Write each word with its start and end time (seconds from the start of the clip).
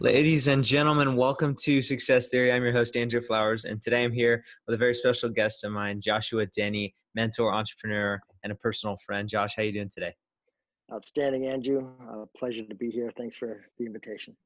Ladies 0.00 0.46
and 0.46 0.62
gentlemen, 0.62 1.16
welcome 1.16 1.56
to 1.64 1.82
Success 1.82 2.28
Theory. 2.28 2.52
I'm 2.52 2.62
your 2.62 2.72
host, 2.72 2.96
Andrew 2.96 3.20
Flowers, 3.20 3.64
and 3.64 3.82
today 3.82 4.04
I'm 4.04 4.12
here 4.12 4.44
with 4.64 4.74
a 4.74 4.78
very 4.78 4.94
special 4.94 5.28
guest 5.28 5.64
of 5.64 5.72
mine, 5.72 6.00
Joshua 6.00 6.46
Denne, 6.46 6.92
mentor, 7.16 7.52
entrepreneur, 7.52 8.20
and 8.44 8.52
a 8.52 8.54
personal 8.54 8.96
friend. 9.04 9.28
Josh, 9.28 9.56
how 9.56 9.62
are 9.62 9.64
you 9.64 9.72
doing 9.72 9.90
today? 9.92 10.14
Outstanding, 10.92 11.48
Andrew. 11.48 11.90
Uh, 12.08 12.26
pleasure 12.36 12.62
to 12.62 12.74
be 12.76 12.90
here. 12.90 13.10
Thanks 13.18 13.36
for 13.36 13.64
the 13.76 13.86
invitation. 13.86 14.36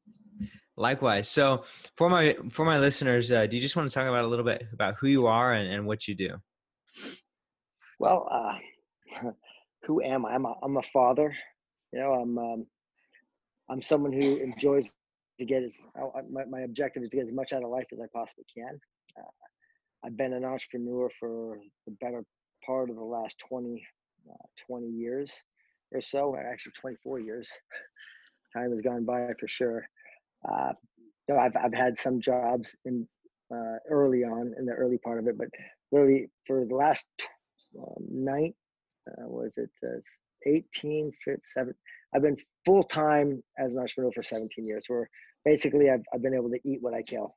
Likewise. 0.78 1.28
So, 1.28 1.64
for 1.98 2.08
my 2.08 2.34
for 2.50 2.64
my 2.64 2.78
listeners, 2.78 3.30
uh, 3.30 3.44
do 3.44 3.54
you 3.54 3.60
just 3.60 3.76
want 3.76 3.86
to 3.86 3.94
talk 3.94 4.08
about 4.08 4.24
a 4.24 4.28
little 4.28 4.46
bit 4.46 4.64
about 4.72 4.94
who 4.98 5.08
you 5.08 5.26
are 5.26 5.52
and, 5.52 5.70
and 5.70 5.86
what 5.86 6.08
you 6.08 6.14
do? 6.14 6.30
Well, 7.98 8.26
uh, 8.30 9.30
who 9.84 10.02
am 10.02 10.24
I? 10.24 10.30
I'm 10.32 10.46
a, 10.46 10.54
I'm 10.62 10.78
a 10.78 10.82
father. 10.82 11.36
You 11.92 12.00
know, 12.00 12.14
I'm 12.14 12.38
um, 12.38 12.66
I'm 13.68 13.82
someone 13.82 14.14
who 14.14 14.36
enjoys 14.36 14.88
to 15.46 15.52
get 15.52 15.62
as 15.62 15.76
my, 16.30 16.44
my 16.44 16.60
objective 16.60 17.02
is 17.02 17.10
to 17.10 17.16
get 17.16 17.26
as 17.26 17.34
much 17.34 17.52
out 17.52 17.62
of 17.62 17.70
life 17.70 17.86
as 17.92 18.00
I 18.00 18.06
possibly 18.14 18.44
can. 18.56 18.78
Uh, 19.18 19.30
I've 20.04 20.16
been 20.16 20.32
an 20.32 20.44
entrepreneur 20.44 21.10
for 21.18 21.58
the 21.86 21.96
better 22.00 22.24
part 22.64 22.90
of 22.90 22.96
the 22.96 23.02
last 23.02 23.38
20, 23.48 23.82
uh, 24.30 24.46
20 24.66 24.86
years 24.86 25.32
or 25.92 26.00
so, 26.00 26.36
actually 26.36 26.72
24 26.80 27.20
years. 27.20 27.48
Time 28.56 28.70
has 28.70 28.80
gone 28.80 29.04
by 29.04 29.28
for 29.38 29.48
sure. 29.48 29.86
Uh, 30.48 30.72
I've, 31.30 31.56
I've 31.56 31.74
had 31.74 31.96
some 31.96 32.20
jobs 32.20 32.76
in 32.84 33.06
uh, 33.52 33.78
early 33.88 34.24
on 34.24 34.52
in 34.58 34.66
the 34.66 34.72
early 34.72 34.98
part 34.98 35.18
of 35.18 35.26
it, 35.26 35.38
but 35.38 35.48
really 35.90 36.28
for 36.46 36.64
the 36.64 36.74
last 36.74 37.06
um, 37.78 38.04
nine, 38.10 38.52
uh, 39.08 39.28
was 39.28 39.54
it 39.56 39.70
uh, 39.84 40.00
18, 40.46 41.12
7, 41.44 41.74
I've 42.14 42.22
been 42.22 42.36
full 42.64 42.82
time 42.82 43.42
as 43.58 43.74
an 43.74 43.80
entrepreneur 43.80 44.12
for 44.12 44.22
17 44.22 44.66
years, 44.66 44.84
where 44.88 45.08
basically 45.44 45.90
I've, 45.90 46.02
I've 46.14 46.22
been 46.22 46.34
able 46.34 46.50
to 46.50 46.58
eat 46.64 46.78
what 46.80 46.94
I 46.94 47.02
kill, 47.02 47.34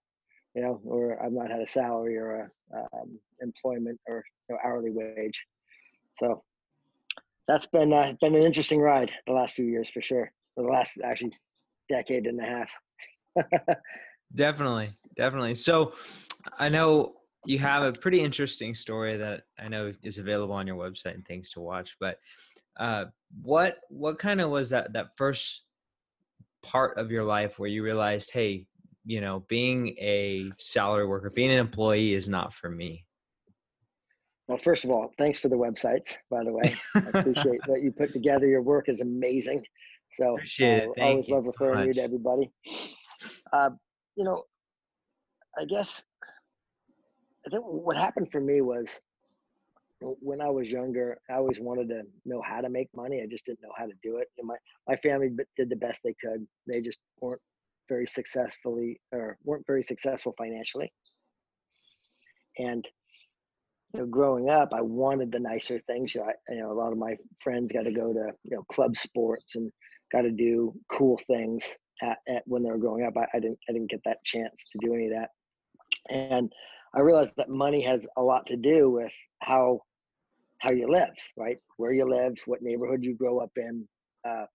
you 0.55 0.61
know, 0.61 0.81
or 0.85 1.23
I've 1.23 1.31
not 1.31 1.49
had 1.49 1.61
a 1.61 1.67
salary 1.67 2.17
or 2.17 2.51
a 2.73 2.77
um, 2.77 3.19
employment 3.41 3.99
or 4.07 4.23
you 4.49 4.55
know, 4.55 4.59
hourly 4.63 4.91
wage. 4.91 5.39
So 6.19 6.43
that's 7.47 7.67
been 7.67 7.93
uh, 7.93 8.13
been 8.21 8.35
an 8.35 8.43
interesting 8.43 8.79
ride 8.79 9.11
the 9.27 9.33
last 9.33 9.55
few 9.55 9.65
years 9.65 9.89
for 9.89 10.01
sure. 10.01 10.31
For 10.55 10.63
the 10.63 10.69
last 10.69 10.97
actually 11.03 11.33
decade 11.89 12.25
and 12.25 12.39
a 12.39 12.43
half. 12.45 12.71
definitely, 14.35 14.95
definitely. 15.17 15.55
So 15.55 15.93
I 16.57 16.69
know 16.69 17.15
you 17.45 17.59
have 17.59 17.83
a 17.83 17.91
pretty 17.91 18.21
interesting 18.21 18.73
story 18.73 19.17
that 19.17 19.43
I 19.59 19.67
know 19.67 19.93
is 20.01 20.17
available 20.17 20.55
on 20.55 20.65
your 20.65 20.77
website 20.77 21.13
and 21.13 21.25
things 21.25 21.49
to 21.51 21.61
watch. 21.61 21.95
But 21.99 22.19
uh, 22.77 23.05
what 23.41 23.77
what 23.89 24.19
kind 24.19 24.41
of 24.41 24.49
was 24.49 24.69
that 24.69 24.93
that 24.93 25.07
first 25.17 25.64
part 26.65 26.97
of 26.97 27.11
your 27.11 27.23
life 27.23 27.57
where 27.57 27.69
you 27.69 27.83
realized, 27.83 28.31
hey, 28.31 28.65
you 29.05 29.21
know, 29.21 29.45
being 29.47 29.89
a 29.99 30.51
salary 30.57 31.05
worker, 31.05 31.31
being 31.35 31.51
an 31.51 31.59
employee 31.59 32.13
is 32.13 32.27
not 32.27 32.53
for 32.53 32.69
me? 32.69 33.05
Well, 34.47 34.57
first 34.57 34.83
of 34.83 34.91
all, 34.91 35.11
thanks 35.17 35.39
for 35.39 35.47
the 35.47 35.55
websites, 35.55 36.15
by 36.29 36.43
the 36.43 36.51
way. 36.51 36.75
I 36.95 36.99
appreciate 37.13 37.61
what 37.65 37.81
you 37.81 37.91
put 37.91 38.13
together. 38.13 38.47
Your 38.47 38.61
work 38.61 38.89
is 38.89 39.01
amazing. 39.01 39.63
So 40.13 40.35
appreciate 40.35 40.87
uh, 40.97 41.03
always 41.03 41.29
love 41.29 41.45
referring 41.45 41.87
you 41.87 41.93
to 41.93 42.01
everybody. 42.01 42.51
Uh, 43.51 43.71
you 44.15 44.23
know, 44.23 44.43
I 45.57 45.65
guess 45.65 46.03
I 47.45 47.49
think 47.49 47.63
what 47.65 47.97
happened 47.97 48.31
for 48.31 48.41
me 48.41 48.61
was 48.61 48.87
when 50.01 50.41
I 50.41 50.49
was 50.49 50.71
younger, 50.71 51.17
I 51.29 51.35
always 51.35 51.59
wanted 51.59 51.89
to 51.89 52.03
know 52.25 52.41
how 52.41 52.61
to 52.61 52.69
make 52.69 52.89
money. 52.95 53.21
I 53.21 53.27
just 53.27 53.45
didn't 53.45 53.61
know 53.61 53.73
how 53.77 53.85
to 53.85 53.93
do 54.03 54.17
it. 54.17 54.27
And 54.37 54.47
my 54.47 54.55
my 54.87 54.95
family 54.97 55.29
did 55.57 55.69
the 55.69 55.75
best 55.75 56.01
they 56.03 56.15
could. 56.21 56.45
They 56.67 56.81
just 56.81 56.99
weren't 57.21 57.41
very 57.87 58.07
successfully 58.07 58.99
or 59.11 59.37
weren't 59.43 59.67
very 59.67 59.83
successful 59.83 60.33
financially. 60.37 60.91
And 62.57 62.87
you 63.93 64.01
know, 64.01 64.05
growing 64.07 64.49
up, 64.49 64.73
I 64.73 64.81
wanted 64.81 65.31
the 65.31 65.39
nicer 65.39 65.79
things. 65.79 66.13
You 66.13 66.21
know, 66.21 66.27
I, 66.27 66.53
you 66.53 66.61
know, 66.61 66.71
a 66.71 66.73
lot 66.73 66.91
of 66.91 66.97
my 66.97 67.15
friends 67.39 67.71
got 67.71 67.83
to 67.83 67.91
go 67.91 68.13
to 68.13 68.31
you 68.43 68.57
know 68.57 68.63
club 68.69 68.97
sports 68.97 69.55
and 69.55 69.71
got 70.11 70.21
to 70.21 70.31
do 70.31 70.73
cool 70.89 71.19
things 71.27 71.63
at, 72.01 72.19
at 72.27 72.43
when 72.45 72.63
they 72.63 72.71
were 72.71 72.77
growing 72.77 73.05
up. 73.05 73.13
I, 73.17 73.25
I 73.33 73.39
didn't 73.39 73.59
I 73.69 73.73
didn't 73.73 73.89
get 73.89 74.01
that 74.05 74.23
chance 74.23 74.67
to 74.71 74.79
do 74.81 74.93
any 74.93 75.07
of 75.07 75.13
that. 75.13 75.29
And 76.09 76.51
I 76.95 77.01
realized 77.01 77.33
that 77.37 77.49
money 77.49 77.81
has 77.81 78.07
a 78.17 78.21
lot 78.21 78.45
to 78.47 78.55
do 78.55 78.89
with 78.89 79.11
how 79.41 79.81
how 80.59 80.71
you 80.71 80.89
live, 80.89 81.13
right? 81.37 81.57
Where 81.77 81.93
you 81.93 82.09
live, 82.09 82.33
what 82.45 82.61
neighborhood 82.61 83.03
you 83.03 83.13
grow 83.13 83.39
up 83.39 83.51
in, 83.57 83.87
uh, 84.27 84.45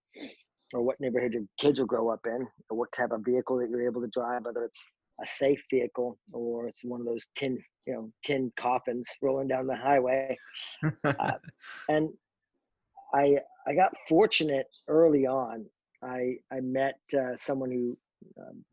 or 0.72 0.82
what 0.82 0.98
neighborhood 0.98 1.34
your 1.34 1.42
kids 1.58 1.78
will 1.78 1.86
grow 1.86 2.08
up 2.08 2.26
in, 2.26 2.46
or 2.70 2.78
what 2.78 2.90
type 2.92 3.12
of 3.12 3.22
vehicle 3.24 3.58
that 3.58 3.68
you're 3.68 3.86
able 3.86 4.00
to 4.00 4.08
drive, 4.08 4.46
whether 4.46 4.64
it's 4.64 4.82
a 5.20 5.26
safe 5.26 5.60
vehicle 5.70 6.18
or 6.32 6.66
it's 6.66 6.82
one 6.82 7.00
of 7.00 7.06
those 7.06 7.26
tin, 7.36 7.58
you 7.86 7.92
know, 7.92 8.10
tin 8.24 8.50
coffins 8.56 9.08
rolling 9.20 9.48
down 9.48 9.66
the 9.66 9.76
highway. 9.76 10.36
uh, 11.04 11.32
and 11.88 12.08
I 13.14 13.38
I 13.66 13.74
got 13.74 13.92
fortunate 14.08 14.66
early 14.88 15.26
on. 15.26 15.66
I 16.02 16.36
I 16.50 16.60
met 16.60 16.98
uh, 17.14 17.36
someone 17.36 17.70
who 17.70 17.98
um, 18.40 18.64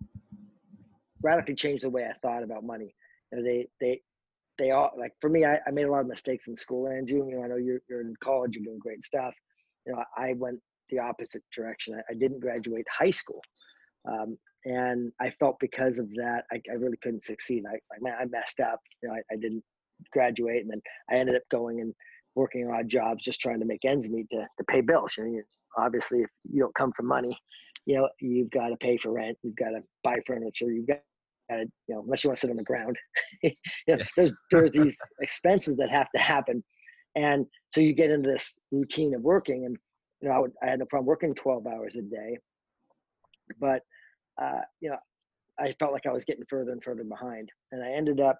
radically 1.21 1.55
changed 1.55 1.83
the 1.83 1.89
way 1.89 2.05
I 2.05 2.13
thought 2.21 2.43
about 2.43 2.63
money. 2.63 2.95
You 3.31 3.37
know, 3.39 3.43
they 3.43 3.67
they 3.81 4.01
they 4.57 4.71
all 4.71 4.91
like 4.97 5.13
for 5.21 5.29
me. 5.29 5.45
I, 5.45 5.59
I 5.67 5.71
made 5.71 5.83
a 5.85 5.91
lot 5.91 6.01
of 6.01 6.07
mistakes 6.07 6.47
in 6.47 6.55
school, 6.55 6.87
Andrew. 6.87 7.27
You 7.29 7.37
know, 7.37 7.43
I 7.43 7.47
know 7.47 7.57
you're 7.57 7.81
you're 7.89 8.01
in 8.01 8.13
college, 8.21 8.55
you're 8.55 8.65
doing 8.65 8.79
great 8.79 9.03
stuff. 9.03 9.33
You 9.85 9.93
know, 9.93 10.03
I 10.17 10.33
went 10.33 10.59
the 10.89 10.99
opposite 10.99 11.43
direction. 11.55 11.95
I, 11.95 12.11
I 12.11 12.15
didn't 12.15 12.39
graduate 12.39 12.85
high 12.91 13.11
school, 13.11 13.41
um, 14.09 14.37
and 14.65 15.11
I 15.19 15.29
felt 15.31 15.57
because 15.59 15.99
of 15.99 16.09
that, 16.15 16.43
I, 16.51 16.61
I 16.69 16.75
really 16.75 16.97
couldn't 17.01 17.23
succeed. 17.23 17.63
I 17.67 17.73
like 17.73 18.01
man, 18.01 18.15
I 18.19 18.25
messed 18.25 18.59
up. 18.59 18.79
You 19.01 19.09
know, 19.09 19.15
I, 19.15 19.19
I 19.31 19.37
didn't 19.37 19.63
graduate, 20.11 20.61
and 20.61 20.71
then 20.71 20.81
I 21.09 21.15
ended 21.15 21.35
up 21.35 21.43
going 21.51 21.81
and 21.81 21.93
working 22.35 22.69
odd 22.69 22.87
jobs, 22.87 23.23
just 23.23 23.41
trying 23.41 23.59
to 23.59 23.65
make 23.65 23.85
ends 23.85 24.09
meet 24.09 24.29
to 24.31 24.47
to 24.57 24.63
pay 24.67 24.81
bills. 24.81 25.15
You 25.17 25.25
know, 25.25 25.31
you, 25.31 25.43
obviously, 25.77 26.19
if 26.21 26.29
you 26.51 26.61
don't 26.61 26.75
come 26.75 26.91
from 26.93 27.07
money, 27.07 27.37
you 27.85 27.97
know, 27.97 28.09
you've 28.19 28.51
got 28.51 28.69
to 28.69 28.77
pay 28.77 28.97
for 28.97 29.11
rent, 29.11 29.37
you've 29.43 29.55
got 29.55 29.69
to 29.69 29.81
buy 30.03 30.17
furniture, 30.25 30.71
you've 30.71 30.87
got 30.87 30.99
you 31.49 31.95
know, 31.95 32.01
unless 32.01 32.23
you 32.23 32.29
want 32.29 32.37
to 32.37 32.41
sit 32.41 32.49
on 32.49 32.57
the 32.57 32.63
ground. 32.63 32.97
you 33.43 33.51
know, 33.87 33.97
there's 34.15 34.31
there's 34.51 34.71
these 34.73 34.97
expenses 35.21 35.77
that 35.77 35.89
have 35.89 36.07
to 36.15 36.21
happen, 36.21 36.63
and 37.15 37.45
so 37.73 37.81
you 37.81 37.93
get 37.93 38.11
into 38.11 38.29
this 38.29 38.59
routine 38.71 39.13
of 39.15 39.21
working. 39.21 39.65
And 39.65 39.77
you 40.21 40.29
know, 40.29 40.35
I, 40.35 40.39
would, 40.39 40.51
I 40.63 40.69
had 40.69 40.79
no 40.79 40.85
problem 40.85 41.07
working 41.07 41.35
12 41.35 41.67
hours 41.67 41.95
a 41.95 42.01
day, 42.01 42.37
but 43.59 43.81
uh, 44.41 44.61
you 44.81 44.89
know, 44.89 44.97
I 45.59 45.73
felt 45.79 45.93
like 45.93 46.05
I 46.05 46.11
was 46.11 46.25
getting 46.25 46.45
further 46.49 46.71
and 46.71 46.83
further 46.83 47.03
behind, 47.03 47.49
and 47.71 47.83
I 47.83 47.91
ended 47.91 48.19
up 48.19 48.39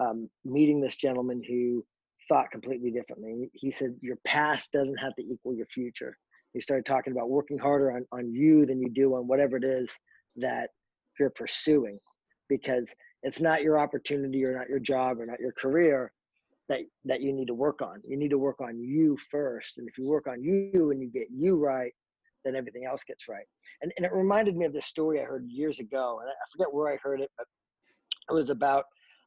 um, 0.00 0.28
meeting 0.44 0.80
this 0.80 0.96
gentleman 0.96 1.42
who 1.46 1.84
thought 2.28 2.50
completely 2.50 2.90
differently. 2.90 3.50
He 3.52 3.70
said, 3.70 3.96
"Your 4.00 4.16
past 4.24 4.70
doesn't 4.72 4.98
have 4.98 5.14
to 5.16 5.22
equal 5.22 5.54
your 5.54 5.66
future." 5.66 6.16
He 6.54 6.60
started 6.60 6.86
talking 6.86 7.12
about 7.12 7.30
working 7.30 7.58
harder 7.58 7.92
on 7.92 8.06
on 8.12 8.32
you 8.32 8.64
than 8.64 8.80
you 8.80 8.90
do 8.90 9.14
on 9.16 9.26
whatever 9.26 9.56
it 9.56 9.64
is 9.64 9.90
that 10.36 10.70
you're 11.18 11.30
pursuing 11.30 11.98
because 12.48 12.94
it's 13.22 13.40
not 13.40 13.62
your 13.62 13.78
opportunity 13.78 14.44
or 14.44 14.56
not 14.56 14.68
your 14.68 14.78
job 14.78 15.20
or 15.20 15.26
not 15.26 15.40
your 15.40 15.52
career 15.52 16.12
that 16.68 16.80
that 17.04 17.20
you 17.22 17.32
need 17.32 17.46
to 17.46 17.54
work 17.54 17.82
on. 17.82 18.00
You 18.06 18.16
need 18.16 18.30
to 18.30 18.38
work 18.38 18.60
on 18.60 18.78
you 18.78 19.16
first. 19.30 19.78
And 19.78 19.88
if 19.88 19.98
you 19.98 20.06
work 20.06 20.26
on 20.26 20.42
you 20.42 20.90
and 20.90 21.00
you 21.00 21.08
get 21.08 21.28
you 21.30 21.56
right, 21.56 21.92
then 22.44 22.54
everything 22.54 22.84
else 22.84 23.04
gets 23.04 23.28
right. 23.28 23.46
And 23.82 23.92
and 23.96 24.06
it 24.06 24.12
reminded 24.12 24.56
me 24.56 24.66
of 24.66 24.72
this 24.72 24.86
story 24.86 25.20
I 25.20 25.24
heard 25.24 25.46
years 25.48 25.80
ago, 25.80 26.20
and 26.20 26.28
I 26.28 26.34
forget 26.52 26.72
where 26.72 26.92
I 26.92 26.98
heard 27.02 27.20
it, 27.20 27.30
but 27.36 27.46
it 28.28 28.34
was 28.34 28.50
about 28.50 28.84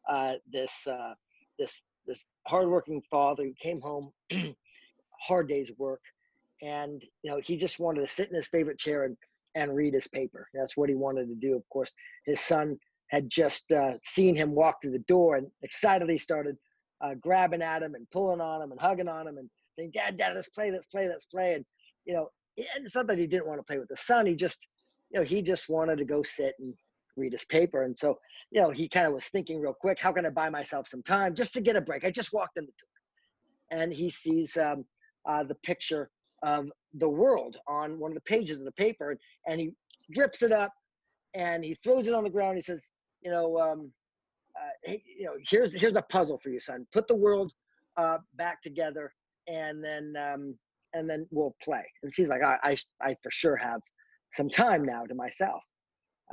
uh, 0.10 0.36
this 0.52 0.72
uh, 0.88 1.14
this 1.58 1.82
this 2.06 2.24
hardworking 2.48 3.02
father 3.10 3.44
who 3.44 3.54
came 3.62 3.82
home, 3.82 4.12
hard 5.22 5.48
day's 5.48 5.72
work, 5.78 6.02
and 6.62 7.04
you 7.24 7.32
know 7.32 7.40
he 7.44 7.58
just 7.58 7.80
wanted 7.80 8.02
to 8.02 8.08
sit 8.08 8.30
in 8.30 8.36
his 8.36 8.48
favorite 8.48 8.78
chair 8.78 9.06
and 9.06 9.18
and 9.56 9.76
read 9.76 9.94
his 9.94 10.08
paper. 10.08 10.48
That's 10.54 10.78
what 10.78 10.90
he 10.90 10.96
wanted 10.96 11.28
to 11.28 11.36
do. 11.36 11.56
Of 11.56 11.68
course, 11.70 11.94
his 12.26 12.40
son 12.40 12.78
had 13.12 13.30
just 13.30 13.72
uh, 13.74 13.94
seen 14.02 14.36
him 14.36 14.56
walk 14.56 14.82
through 14.82 14.92
the 14.92 15.00
door 15.00 15.36
and 15.36 15.48
excitedly 15.64 16.18
started 16.18 16.56
uh, 17.02 17.14
grabbing 17.16 17.62
at 17.62 17.84
him 17.84 17.94
and 17.94 18.10
pulling 18.12 18.40
on 18.40 18.62
him 18.62 18.72
and 18.72 18.80
hugging 18.80 19.10
on 19.10 19.28
him 19.28 19.38
and 19.38 19.50
saying, 19.76 19.92
"Dad, 19.94 20.18
Dad, 20.18 20.34
let's 20.34 20.50
play, 20.50 20.72
let's 20.72 20.88
play, 20.88 21.08
let's 21.08 21.26
play." 21.26 21.56
And 21.56 21.66
you 22.06 22.14
know, 22.14 22.30
it's 22.56 22.96
not 22.96 23.08
that 23.08 23.18
he 23.18 23.28
didn't 23.28 23.48
want 23.48 23.60
to 23.60 23.64
play 23.64 23.78
with 23.78 23.90
the 23.90 23.98
son. 23.98 24.26
He 24.26 24.36
just, 24.36 24.66
you 25.12 25.20
know, 25.20 25.26
he 25.26 25.42
just 25.42 25.70
wanted 25.70 25.98
to 25.98 26.06
go 26.06 26.24
sit 26.24 26.54
and 26.60 26.74
read 27.18 27.34
his 27.34 27.44
paper. 27.46 27.84
And 27.84 27.98
so, 27.98 28.18
you 28.50 28.62
know, 28.62 28.72
he 28.72 28.88
kind 28.88 29.06
of 29.06 29.14
was 29.14 29.26
thinking 29.26 29.60
real 29.60 29.74
quick, 29.74 30.00
how 30.00 30.12
can 30.14 30.26
I 30.26 30.30
buy 30.30 30.50
myself 30.50 30.88
some 30.88 31.04
time 31.04 31.36
just 31.36 31.54
to 31.54 31.62
get 31.62 31.76
a 31.76 31.82
break? 31.82 32.06
I 32.06 32.12
just 32.12 32.34
walked 32.34 32.58
in 32.58 32.66
the 32.66 32.72
door, 32.72 33.82
and 33.82 33.94
he 33.94 34.10
sees 34.10 34.56
um, 34.58 34.86
uh, 35.28 35.44
the 35.44 35.56
picture 35.56 36.10
of 36.44 36.72
the 36.94 37.10
world 37.10 37.58
on 37.68 38.00
one 38.00 38.12
of 38.12 38.16
the 38.16 38.22
pages 38.22 38.58
of 38.60 38.66
the 38.66 38.72
paper, 38.72 39.18
and 39.48 39.60
he 39.60 39.72
rips 40.16 40.42
it 40.42 40.52
up 40.52 40.74
and 41.34 41.64
he 41.64 41.76
throws 41.84 42.08
it 42.08 42.14
on 42.14 42.24
the 42.24 42.30
ground. 42.30 42.56
He 42.56 42.62
says, 42.62 42.86
you 43.22 43.32
know, 43.32 43.60
um, 43.60 43.92
uh, 44.56 44.70
hey, 44.84 45.04
you 45.18 45.26
know, 45.26 45.34
here's 45.48 45.74
here's 45.74 45.96
a 45.96 46.02
puzzle 46.04 46.40
for 46.42 46.50
you, 46.50 46.60
son. 46.60 46.86
Put 46.94 47.08
the 47.08 47.16
world 47.16 47.54
uh, 47.98 48.18
back 48.36 48.62
together, 48.62 49.14
and 49.48 49.84
then 49.84 50.14
um, 50.18 50.56
and 50.94 51.10
then 51.10 51.26
we'll 51.32 51.56
play. 51.64 51.84
And 52.04 52.14
she's 52.14 52.28
like, 52.28 52.44
I, 52.44 52.58
I, 52.64 52.78
I 53.02 53.16
for 53.24 53.32
sure 53.32 53.56
have 53.56 53.82
some 54.32 54.50
time 54.50 54.84
now 54.84 55.04
to 55.04 55.16
myself. 55.16 55.62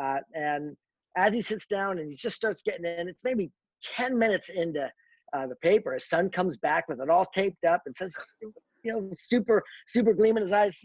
Uh, 0.01 0.19
and 0.35 0.77
as 1.17 1.33
he 1.33 1.43
sits 1.43 1.67
down 1.67 1.99
and 1.99 2.11
he 2.11 2.17
just 2.17 2.37
starts 2.37 2.63
getting 2.63 2.85
in, 2.85 3.09
it's 3.09 3.23
maybe 3.25 3.51
10 3.83 4.19
minutes 4.19 4.51
into 4.55 4.91
uh, 5.33 5.47
the 5.47 5.57
paper. 5.57 5.93
His 5.93 6.09
son 6.09 6.31
comes 6.31 6.57
back 6.57 6.89
with 6.89 7.01
it 7.01 7.11
all 7.11 7.27
taped 7.37 7.65
up 7.65 7.83
and 7.87 7.95
says, 7.95 8.15
you 8.85 8.93
know, 8.93 9.11
super, 9.17 9.63
super 9.87 10.13
gleam 10.13 10.37
in 10.37 10.43
his 10.43 10.53
eyes. 10.53 10.77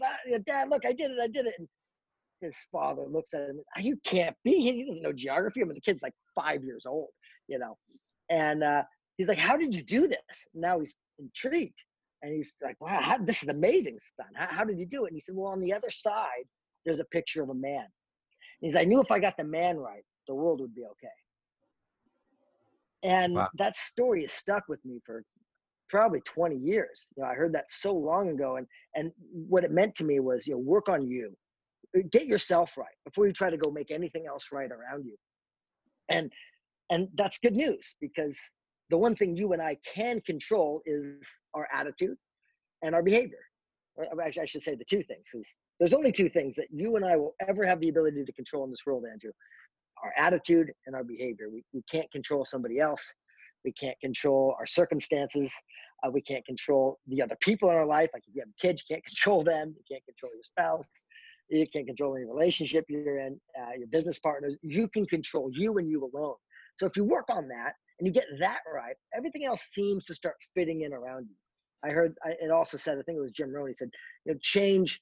Dad, 0.46 0.68
look, 0.68 0.84
I 0.84 0.92
did 0.92 1.12
it, 1.12 1.18
I 1.22 1.28
did 1.28 1.46
it. 1.46 1.54
And 1.58 1.68
his 2.44 2.56
father 2.70 3.02
looks 3.08 3.34
at 3.34 3.42
him, 3.42 3.60
you 3.78 3.96
can't 4.04 4.36
be, 4.44 4.60
he 4.60 4.84
doesn't 4.86 5.02
know 5.02 5.12
geography. 5.12 5.62
I 5.62 5.64
mean, 5.64 5.74
the 5.74 5.80
kid's 5.80 6.02
like 6.02 6.14
five 6.34 6.62
years 6.62 6.84
old, 6.86 7.08
you 7.48 7.58
know. 7.58 7.76
And 8.30 8.62
uh, 8.62 8.82
he's 9.16 9.28
like, 9.28 9.38
how 9.38 9.56
did 9.56 9.74
you 9.74 9.82
do 9.82 10.08
this? 10.08 10.18
now 10.54 10.80
he's 10.80 10.98
intrigued. 11.18 11.78
And 12.22 12.32
he's 12.32 12.54
like, 12.62 12.80
wow, 12.80 13.00
how, 13.02 13.18
this 13.18 13.42
is 13.42 13.48
amazing, 13.48 13.98
son. 14.16 14.28
How, 14.34 14.58
how 14.58 14.64
did 14.64 14.78
you 14.78 14.86
do 14.86 15.04
it? 15.04 15.08
And 15.08 15.16
he 15.16 15.20
said, 15.20 15.34
well, 15.34 15.52
on 15.52 15.60
the 15.60 15.74
other 15.74 15.90
side, 15.90 16.44
there's 16.84 17.00
a 17.00 17.04
picture 17.06 17.42
of 17.42 17.50
a 17.50 17.54
man. 17.54 17.84
And 17.84 18.62
he's, 18.62 18.76
I 18.76 18.84
knew 18.84 19.00
if 19.00 19.10
I 19.10 19.18
got 19.18 19.36
the 19.36 19.44
man 19.44 19.76
right, 19.76 20.02
the 20.26 20.34
world 20.34 20.60
would 20.60 20.74
be 20.74 20.84
okay. 20.84 21.08
And 23.02 23.34
wow. 23.34 23.48
that 23.58 23.76
story 23.76 24.22
has 24.22 24.32
stuck 24.32 24.64
with 24.68 24.82
me 24.86 25.00
for 25.04 25.22
probably 25.90 26.20
20 26.22 26.56
years. 26.56 27.08
You 27.16 27.22
know, 27.22 27.28
I 27.28 27.34
heard 27.34 27.52
that 27.54 27.66
so 27.68 27.92
long 27.92 28.30
ago. 28.30 28.56
And, 28.56 28.66
and 28.94 29.12
what 29.30 29.64
it 29.64 29.70
meant 29.70 29.94
to 29.96 30.04
me 30.04 30.20
was, 30.20 30.46
you 30.46 30.54
know, 30.54 30.60
work 30.60 30.88
on 30.88 31.06
you, 31.06 31.36
get 32.02 32.26
yourself 32.26 32.76
right 32.76 32.94
before 33.04 33.26
you 33.26 33.32
try 33.32 33.50
to 33.50 33.56
go 33.56 33.70
make 33.70 33.90
anything 33.90 34.26
else 34.26 34.48
right 34.52 34.70
around 34.70 35.04
you. 35.04 35.16
And, 36.08 36.32
and 36.90 37.08
that's 37.14 37.38
good 37.38 37.54
news 37.54 37.94
because 38.00 38.38
the 38.90 38.98
one 38.98 39.16
thing 39.16 39.36
you 39.36 39.52
and 39.52 39.62
I 39.62 39.76
can 39.94 40.20
control 40.22 40.82
is 40.84 41.26
our 41.54 41.68
attitude 41.72 42.16
and 42.82 42.94
our 42.94 43.02
behavior. 43.02 43.38
Actually, 44.22 44.42
I 44.42 44.46
should 44.46 44.62
say 44.62 44.74
the 44.74 44.84
two 44.84 45.02
things 45.04 45.28
because 45.32 45.54
there's 45.78 45.94
only 45.94 46.10
two 46.10 46.28
things 46.28 46.56
that 46.56 46.66
you 46.70 46.96
and 46.96 47.04
I 47.04 47.16
will 47.16 47.34
ever 47.46 47.64
have 47.64 47.80
the 47.80 47.88
ability 47.88 48.24
to 48.24 48.32
control 48.32 48.64
in 48.64 48.70
this 48.70 48.80
world, 48.84 49.04
Andrew 49.10 49.30
our 50.04 50.12
attitude 50.18 50.70
and 50.86 50.94
our 50.94 51.04
behavior. 51.04 51.48
We, 51.52 51.64
we 51.72 51.82
can't 51.90 52.10
control 52.10 52.44
somebody 52.44 52.78
else. 52.78 53.02
We 53.64 53.72
can't 53.72 53.98
control 54.00 54.54
our 54.58 54.66
circumstances. 54.66 55.52
Uh, 56.04 56.10
we 56.10 56.20
can't 56.20 56.44
control 56.44 56.98
the 57.06 57.22
other 57.22 57.36
people 57.40 57.70
in 57.70 57.76
our 57.76 57.86
life. 57.86 58.10
Like 58.12 58.22
if 58.28 58.34
you 58.34 58.42
have 58.42 58.50
kids, 58.60 58.82
you 58.86 58.94
can't 58.94 59.04
control 59.06 59.42
them. 59.42 59.74
You 59.76 59.84
can't 59.90 60.04
control 60.04 60.32
your 60.34 60.44
spouse. 60.44 60.84
You 61.48 61.66
can't 61.72 61.86
control 61.86 62.16
any 62.16 62.24
relationship 62.24 62.84
you're 62.88 63.18
in, 63.18 63.40
uh, 63.60 63.72
your 63.76 63.88
business 63.88 64.18
partners. 64.18 64.56
You 64.62 64.88
can 64.88 65.06
control 65.06 65.50
you 65.52 65.78
and 65.78 65.88
you 65.88 66.10
alone. 66.12 66.36
So 66.76 66.86
if 66.86 66.96
you 66.96 67.04
work 67.04 67.26
on 67.28 67.48
that, 67.48 67.74
and 67.98 68.06
you 68.06 68.12
get 68.12 68.26
that 68.40 68.60
right, 68.72 68.96
everything 69.16 69.44
else 69.44 69.62
seems 69.72 70.04
to 70.06 70.14
start 70.14 70.34
fitting 70.54 70.82
in 70.82 70.92
around 70.92 71.26
you. 71.28 71.36
I 71.84 71.92
heard 71.92 72.14
I, 72.24 72.30
it 72.40 72.50
also 72.50 72.76
said, 72.76 72.98
I 72.98 73.02
think 73.02 73.18
it 73.18 73.20
was 73.20 73.30
Jim 73.30 73.54
Rohn, 73.54 73.68
he 73.68 73.74
said, 73.74 73.90
you 74.24 74.32
know, 74.32 74.38
change, 74.42 75.00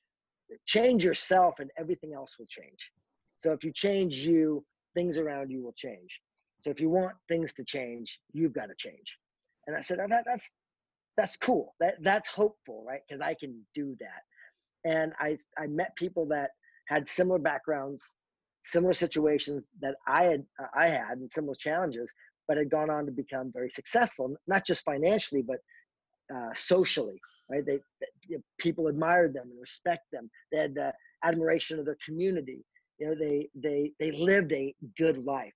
change 0.67 1.05
yourself 1.05 1.55
and 1.61 1.71
everything 1.79 2.13
else 2.15 2.37
will 2.39 2.47
change. 2.47 2.91
So 3.39 3.53
if 3.53 3.65
you 3.65 3.73
change 3.73 4.15
you, 4.15 4.65
things 4.95 5.17
around 5.17 5.51
you 5.51 5.63
will 5.63 5.73
change. 5.73 6.21
So 6.61 6.71
if 6.71 6.81
you 6.81 6.91
want 6.91 7.15
things 7.29 7.55
to 7.55 7.65
change, 7.65 8.21
you've 8.33 8.53
got 8.53 8.67
to 8.67 8.75
change. 8.77 9.19
And 9.67 9.77
I 9.77 9.81
said, 9.81 9.99
oh, 10.01 10.07
that, 10.09 10.25
that's, 10.27 10.51
that's 11.17 11.37
cool. 11.37 11.75
That, 11.81 11.97
that's 12.03 12.29
hopeful, 12.29 12.85
right? 12.87 13.01
Because 13.09 13.21
I 13.21 13.35
can 13.35 13.61
do 13.75 13.97
that. 14.01 14.23
And 14.85 15.13
I, 15.19 15.37
I 15.59 15.67
met 15.67 15.95
people 15.97 16.27
that 16.27 16.51
had 16.89 17.07
similar 17.07 17.39
backgrounds, 17.39 18.07
similar 18.63 18.93
situations 18.93 19.63
that 19.81 19.95
I 20.07 20.25
had, 20.25 20.45
I 20.77 20.89
had 20.89 21.19
and 21.19 21.31
similar 21.31 21.55
challenges, 21.55 22.11
but 22.49 22.57
had 22.57 22.71
gone 22.71 22.91
on 22.91 23.07
to 23.07 23.13
become 23.13 23.53
very 23.53 23.71
successful, 23.71 24.35
not 24.47 24.67
just 24.67 24.85
financially, 24.85 25.43
but 25.43 25.59
uh, 26.35 26.51
socially. 26.55 27.21
Right? 27.51 27.65
They, 27.65 27.79
they, 28.29 28.37
people 28.59 28.87
admired 28.87 29.35
them 29.35 29.49
and 29.51 29.61
respect 29.61 30.03
them. 30.13 30.31
They 30.51 30.59
had 30.59 30.75
the 30.75 30.93
admiration 31.23 31.79
of 31.79 31.85
their 31.85 31.99
community. 32.05 32.65
You 32.99 33.09
know, 33.09 33.15
they 33.19 33.49
they 33.55 33.93
they 33.99 34.13
lived 34.13 34.53
a 34.53 34.75
good 34.97 35.19
life. 35.25 35.53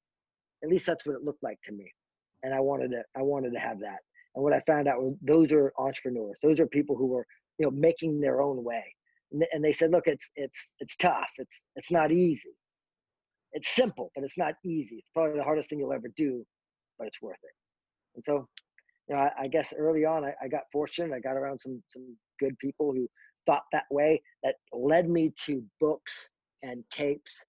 At 0.63 0.71
least 0.71 0.87
that's 0.87 1.07
what 1.07 1.15
it 1.15 1.23
looked 1.23 1.43
like 1.43 1.59
to 1.67 1.73
me, 1.73 1.93
and 2.43 2.55
I 2.55 2.61
wanted 2.61 2.91
to 2.91 3.03
I 3.17 3.23
wanted 3.23 3.53
to 3.53 3.61
have 3.61 3.79
that. 3.81 3.99
And 4.35 4.43
what 4.43 4.53
I 4.53 4.61
found 4.67 4.89
out 4.89 5.01
was 5.01 5.15
those 5.23 5.53
are 5.53 5.73
entrepreneurs. 5.79 6.39
Those 6.43 6.61
are 6.61 6.67
people 6.67 6.97
who 6.97 7.17
are 7.17 7.27
you 7.59 7.67
know 7.67 7.71
making 7.71 8.21
their 8.21 8.43
own 8.43 8.65
way. 8.65 8.96
And 9.33 9.65
they, 9.65 9.73
said, 9.73 9.91
look, 9.91 10.07
it's 10.07 10.31
it's 10.37 10.75
it's 10.79 10.97
tough. 10.97 11.31
It's 11.39 11.61
it's 11.75 11.91
not 11.91 12.13
easy. 12.13 12.55
It's 13.53 13.69
simple, 13.75 14.11
but 14.15 14.25
it's 14.25 14.39
not 14.39 14.55
easy. 14.65 14.97
It's 14.97 15.09
probably 15.15 15.39
the 15.39 15.45
hardest 15.45 15.69
thing 15.69 15.79
you'll 15.79 15.93
ever 15.93 16.11
do, 16.17 16.45
but 16.99 17.07
it's 17.09 17.21
worth 17.21 17.39
it. 17.43 17.55
And 18.15 18.25
so, 18.25 18.47
you 19.09 19.17
know, 19.17 19.23
I, 19.23 19.31
I 19.43 19.49
guess 19.49 19.73
early 19.77 20.05
on, 20.05 20.25
I, 20.25 20.35
I 20.43 20.49
got 20.49 20.63
fortunate. 20.73 21.15
I 21.15 21.21
got 21.21 21.37
around 21.37 21.59
some 21.59 21.83
some 21.89 22.17
good 22.39 22.57
people 22.59 22.93
who 22.93 23.09
thought 23.47 23.65
that 23.73 23.85
way. 23.91 24.23
That 24.43 24.55
led 24.73 25.09
me 25.09 25.33
to 25.47 25.63
books 25.81 26.29
and 26.63 26.85
tapes 26.91 27.45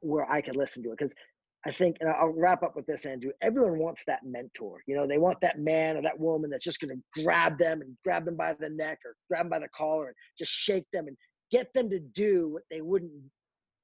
where 0.00 0.30
I 0.30 0.40
could 0.40 0.56
listen 0.56 0.82
to 0.84 0.90
it. 0.90 0.98
Because 0.98 1.14
I 1.66 1.72
think, 1.72 1.96
and 2.00 2.08
I'll 2.08 2.32
wrap 2.36 2.62
up 2.62 2.76
with 2.76 2.86
this, 2.86 3.06
Andrew. 3.06 3.32
Everyone 3.42 3.80
wants 3.80 4.04
that 4.06 4.20
mentor. 4.24 4.82
You 4.86 4.94
know, 4.94 5.06
they 5.06 5.18
want 5.18 5.40
that 5.40 5.58
man 5.58 5.96
or 5.96 6.02
that 6.02 6.18
woman 6.18 6.48
that's 6.48 6.64
just 6.64 6.80
going 6.80 6.96
to 6.96 7.22
grab 7.24 7.58
them 7.58 7.82
and 7.82 7.96
grab 8.04 8.24
them 8.24 8.36
by 8.36 8.54
the 8.54 8.68
neck 8.68 8.98
or 9.04 9.16
grab 9.28 9.46
them 9.46 9.50
by 9.50 9.58
the 9.58 9.68
collar 9.76 10.06
and 10.06 10.14
just 10.38 10.52
shake 10.52 10.86
them 10.92 11.08
and 11.08 11.16
get 11.50 11.74
them 11.74 11.90
to 11.90 11.98
do 11.98 12.50
what 12.50 12.62
they 12.70 12.82
wouldn't 12.82 13.10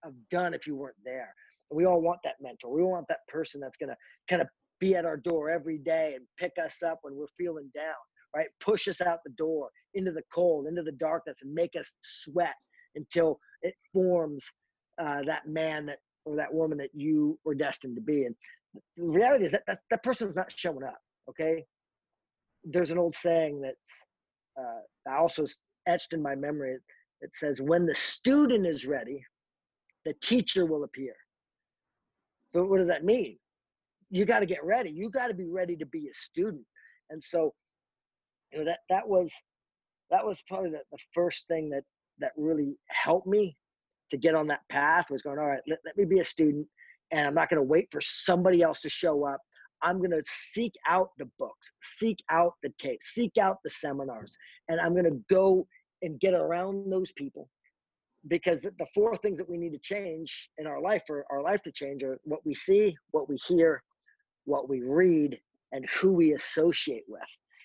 have 0.04 0.14
done 0.30 0.54
if 0.54 0.64
you 0.64 0.76
weren't 0.76 0.94
there. 1.04 1.34
we 1.72 1.84
all 1.84 2.00
want 2.00 2.20
that 2.22 2.36
mentor. 2.40 2.72
We 2.72 2.84
want 2.84 3.06
that 3.08 3.26
person 3.26 3.60
that's 3.60 3.76
going 3.76 3.90
to 3.90 3.96
kind 4.30 4.42
of 4.42 4.48
be 4.78 4.94
at 4.94 5.04
our 5.04 5.16
door 5.16 5.50
every 5.50 5.78
day 5.78 6.14
and 6.14 6.24
pick 6.38 6.52
us 6.62 6.82
up 6.84 6.98
when 7.02 7.16
we're 7.16 7.26
feeling 7.36 7.68
down, 7.74 7.94
right? 8.36 8.48
Push 8.60 8.86
us 8.86 9.00
out 9.00 9.20
the 9.24 9.32
door 9.32 9.70
into 9.94 10.12
the 10.12 10.22
cold, 10.32 10.66
into 10.68 10.82
the 10.82 10.92
darkness, 10.92 11.38
and 11.42 11.52
make 11.52 11.72
us 11.76 11.90
sweat 12.00 12.54
until 12.94 13.40
it 13.62 13.74
forms 13.92 14.44
uh, 15.00 15.22
that 15.24 15.48
man 15.48 15.86
that 15.86 15.98
or 16.24 16.36
that 16.36 16.52
woman 16.52 16.78
that 16.78 16.90
you 16.94 17.38
were 17.44 17.54
destined 17.54 17.96
to 17.96 18.02
be. 18.02 18.24
And 18.24 18.34
the 18.96 19.12
reality 19.12 19.44
is 19.44 19.52
that 19.52 19.64
that, 19.66 19.80
that 19.90 20.02
person's 20.02 20.36
not 20.36 20.52
showing 20.54 20.84
up. 20.84 20.98
Okay. 21.28 21.64
There's 22.64 22.90
an 22.90 22.98
old 22.98 23.14
saying 23.14 23.60
that's 23.60 23.90
uh, 24.58 25.12
also 25.12 25.44
etched 25.86 26.12
in 26.12 26.22
my 26.22 26.34
memory. 26.34 26.76
It 27.20 27.34
says, 27.34 27.60
"When 27.60 27.86
the 27.86 27.94
student 27.94 28.66
is 28.66 28.86
ready, 28.86 29.24
the 30.04 30.14
teacher 30.22 30.64
will 30.66 30.84
appear." 30.84 31.14
So 32.50 32.64
what 32.64 32.78
does 32.78 32.86
that 32.88 33.04
mean? 33.04 33.38
You 34.10 34.24
got 34.24 34.40
to 34.40 34.46
get 34.46 34.64
ready. 34.64 34.90
You 34.90 35.10
got 35.10 35.28
to 35.28 35.34
be 35.34 35.48
ready 35.48 35.76
to 35.76 35.86
be 35.86 36.08
a 36.08 36.14
student. 36.14 36.64
And 37.10 37.22
so, 37.22 37.54
you 38.52 38.58
know 38.58 38.64
that 38.66 38.80
that 38.90 39.08
was 39.08 39.32
that 40.10 40.24
was 40.24 40.42
probably 40.46 40.70
the, 40.70 40.82
the 40.92 40.98
first 41.14 41.48
thing 41.48 41.70
that 41.70 41.82
that 42.18 42.32
really 42.36 42.76
helped 42.88 43.26
me 43.26 43.56
to 44.12 44.18
get 44.18 44.34
on 44.34 44.46
that 44.46 44.60
path 44.68 45.10
was 45.10 45.22
going, 45.22 45.38
all 45.38 45.46
right, 45.46 45.62
let, 45.66 45.78
let 45.84 45.96
me 45.96 46.04
be 46.04 46.20
a 46.20 46.24
student 46.24 46.66
and 47.10 47.26
I'm 47.26 47.34
not 47.34 47.48
going 47.48 47.58
to 47.58 47.66
wait 47.66 47.88
for 47.90 48.00
somebody 48.00 48.62
else 48.62 48.80
to 48.82 48.88
show 48.88 49.26
up. 49.26 49.40
I'm 49.82 49.98
going 49.98 50.10
to 50.10 50.22
seek 50.24 50.74
out 50.86 51.08
the 51.18 51.28
books, 51.38 51.72
seek 51.80 52.18
out 52.30 52.54
the 52.62 52.72
tapes, 52.78 53.14
seek 53.14 53.36
out 53.40 53.56
the 53.64 53.70
seminars, 53.70 54.36
and 54.68 54.80
I'm 54.80 54.92
going 54.92 55.04
to 55.04 55.20
go 55.28 55.66
and 56.02 56.20
get 56.20 56.34
around 56.34 56.90
those 56.92 57.10
people 57.12 57.48
because 58.28 58.62
the 58.62 58.86
four 58.94 59.16
things 59.16 59.38
that 59.38 59.48
we 59.48 59.56
need 59.56 59.72
to 59.72 59.78
change 59.78 60.50
in 60.58 60.66
our 60.66 60.80
life 60.80 61.02
for 61.06 61.24
our 61.30 61.42
life 61.42 61.62
to 61.62 61.72
change 61.72 62.04
are 62.04 62.20
what 62.22 62.44
we 62.46 62.54
see, 62.54 62.94
what 63.10 63.28
we 63.28 63.36
hear, 63.48 63.82
what 64.44 64.68
we 64.68 64.82
read, 64.82 65.38
and 65.72 65.88
who 66.00 66.12
we 66.12 66.34
associate 66.34 67.04
with. 67.08 67.20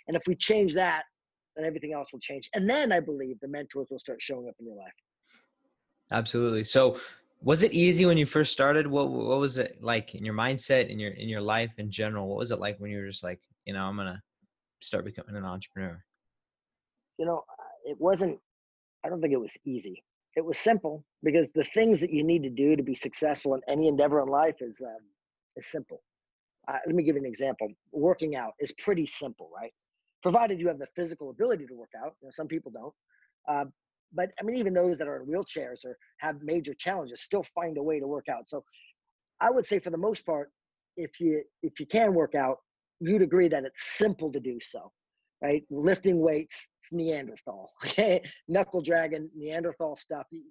And 0.08 0.16
if 0.16 0.24
we 0.28 0.36
change 0.36 0.74
that, 0.74 1.04
then 1.56 1.66
everything 1.66 1.94
else 1.94 2.10
will 2.12 2.20
change. 2.20 2.50
And 2.56 2.68
then 2.68 2.92
I 2.92 3.00
believe 3.00 3.40
the 3.40 3.48
mentors 3.48 3.90
will 3.92 4.00
start 4.00 4.22
showing 4.22 4.48
up 4.48 4.56
in 4.60 4.66
your 4.66 4.78
life. 4.78 4.94
Absolutely. 6.12 6.64
So 6.64 7.00
was 7.42 7.64
it 7.64 7.74
easy 7.74 8.06
when 8.06 8.18
you 8.18 8.26
first 8.26 8.54
started? 8.54 8.88
What 8.88 9.10
what 9.10 9.40
was 9.40 9.58
it 9.58 9.78
like 9.82 10.16
in 10.16 10.26
your 10.26 10.34
mindset, 10.34 10.90
in 10.90 11.00
your 11.00 11.12
in 11.12 11.30
your 11.30 11.42
life 11.42 11.72
in 11.78 11.92
general? 11.92 12.28
What 12.28 12.38
was 12.38 12.52
it 12.52 12.60
like 12.60 12.80
when 12.80 12.92
you 12.92 13.00
were 13.00 13.08
just 13.08 13.24
like, 13.24 13.40
you 13.66 13.74
know, 13.74 13.84
I'm 13.84 13.98
gonna 13.98 14.22
start 14.82 15.06
becoming 15.06 15.36
an 15.36 15.46
entrepreneur? 15.46 16.04
You 17.18 17.26
know, 17.26 17.44
it 17.86 18.00
wasn't. 18.00 18.40
I 19.04 19.10
don't 19.10 19.22
think 19.22 19.34
it 19.34 19.40
was 19.40 19.56
easy. 19.66 20.04
It 20.36 20.46
was 20.46 20.58
simple 20.58 21.04
because 21.24 21.50
the 21.54 21.64
things 21.64 22.00
that 22.02 22.12
you 22.12 22.24
need 22.24 22.44
to 22.44 22.50
do 22.50 22.76
to 22.76 22.84
be 22.84 22.96
successful 22.96 23.56
in 23.56 23.62
any 23.68 23.88
endeavor 23.88 24.22
in 24.22 24.30
life 24.30 24.62
is 24.62 24.82
um, 24.82 25.02
is 25.56 25.68
simple. 25.68 26.02
Uh, 26.68 26.78
let 26.86 26.96
me 26.96 27.04
give 27.04 27.16
you 27.16 27.22
an 27.22 27.28
example. 27.28 27.70
Working 27.92 28.36
out 28.36 28.54
is 28.60 28.72
pretty 28.74 29.06
simple, 29.08 29.50
right? 29.56 29.72
provided 30.22 30.60
you 30.60 30.68
have 30.68 30.80
the 30.80 30.88
physical 30.96 31.30
ability 31.30 31.66
to 31.66 31.74
work 31.74 31.92
out. 31.98 32.16
You 32.22 32.28
know, 32.28 32.32
some 32.32 32.48
people 32.48 32.72
don't. 32.72 32.94
Uh, 33.48 33.66
but 34.14 34.30
I 34.40 34.44
mean, 34.44 34.58
even 34.58 34.74
those 34.74 34.98
that 34.98 35.08
are 35.08 35.22
in 35.22 35.28
wheelchairs 35.28 35.86
or 35.86 35.98
have 36.20 36.42
major 36.42 36.74
challenges 36.74 37.22
still 37.22 37.46
find 37.56 37.78
a 37.78 37.84
way 37.84 38.00
to 38.00 38.08
work 38.08 38.26
out. 38.30 38.48
So 38.48 38.64
I 39.40 39.52
would 39.52 39.66
say 39.66 39.80
for 39.80 39.90
the 39.90 39.98
most 39.98 40.26
part, 40.26 40.50
if 40.96 41.20
you 41.20 41.44
if 41.62 41.80
you 41.80 41.86
can 41.86 42.14
work 42.14 42.36
out, 42.36 42.58
you'd 43.00 43.22
agree 43.22 43.48
that 43.50 43.64
it's 43.64 43.98
simple 43.98 44.32
to 44.32 44.40
do 44.40 44.58
so, 44.62 44.92
right? 45.42 45.64
Lifting 45.70 46.20
weights, 46.20 46.68
it's 46.80 46.92
Neanderthal, 46.92 47.72
okay? 47.86 48.22
Knuckle 48.48 48.82
dragging, 48.82 49.30
Neanderthal 49.36 49.96
stuff. 49.96 50.26
You, 50.32 50.44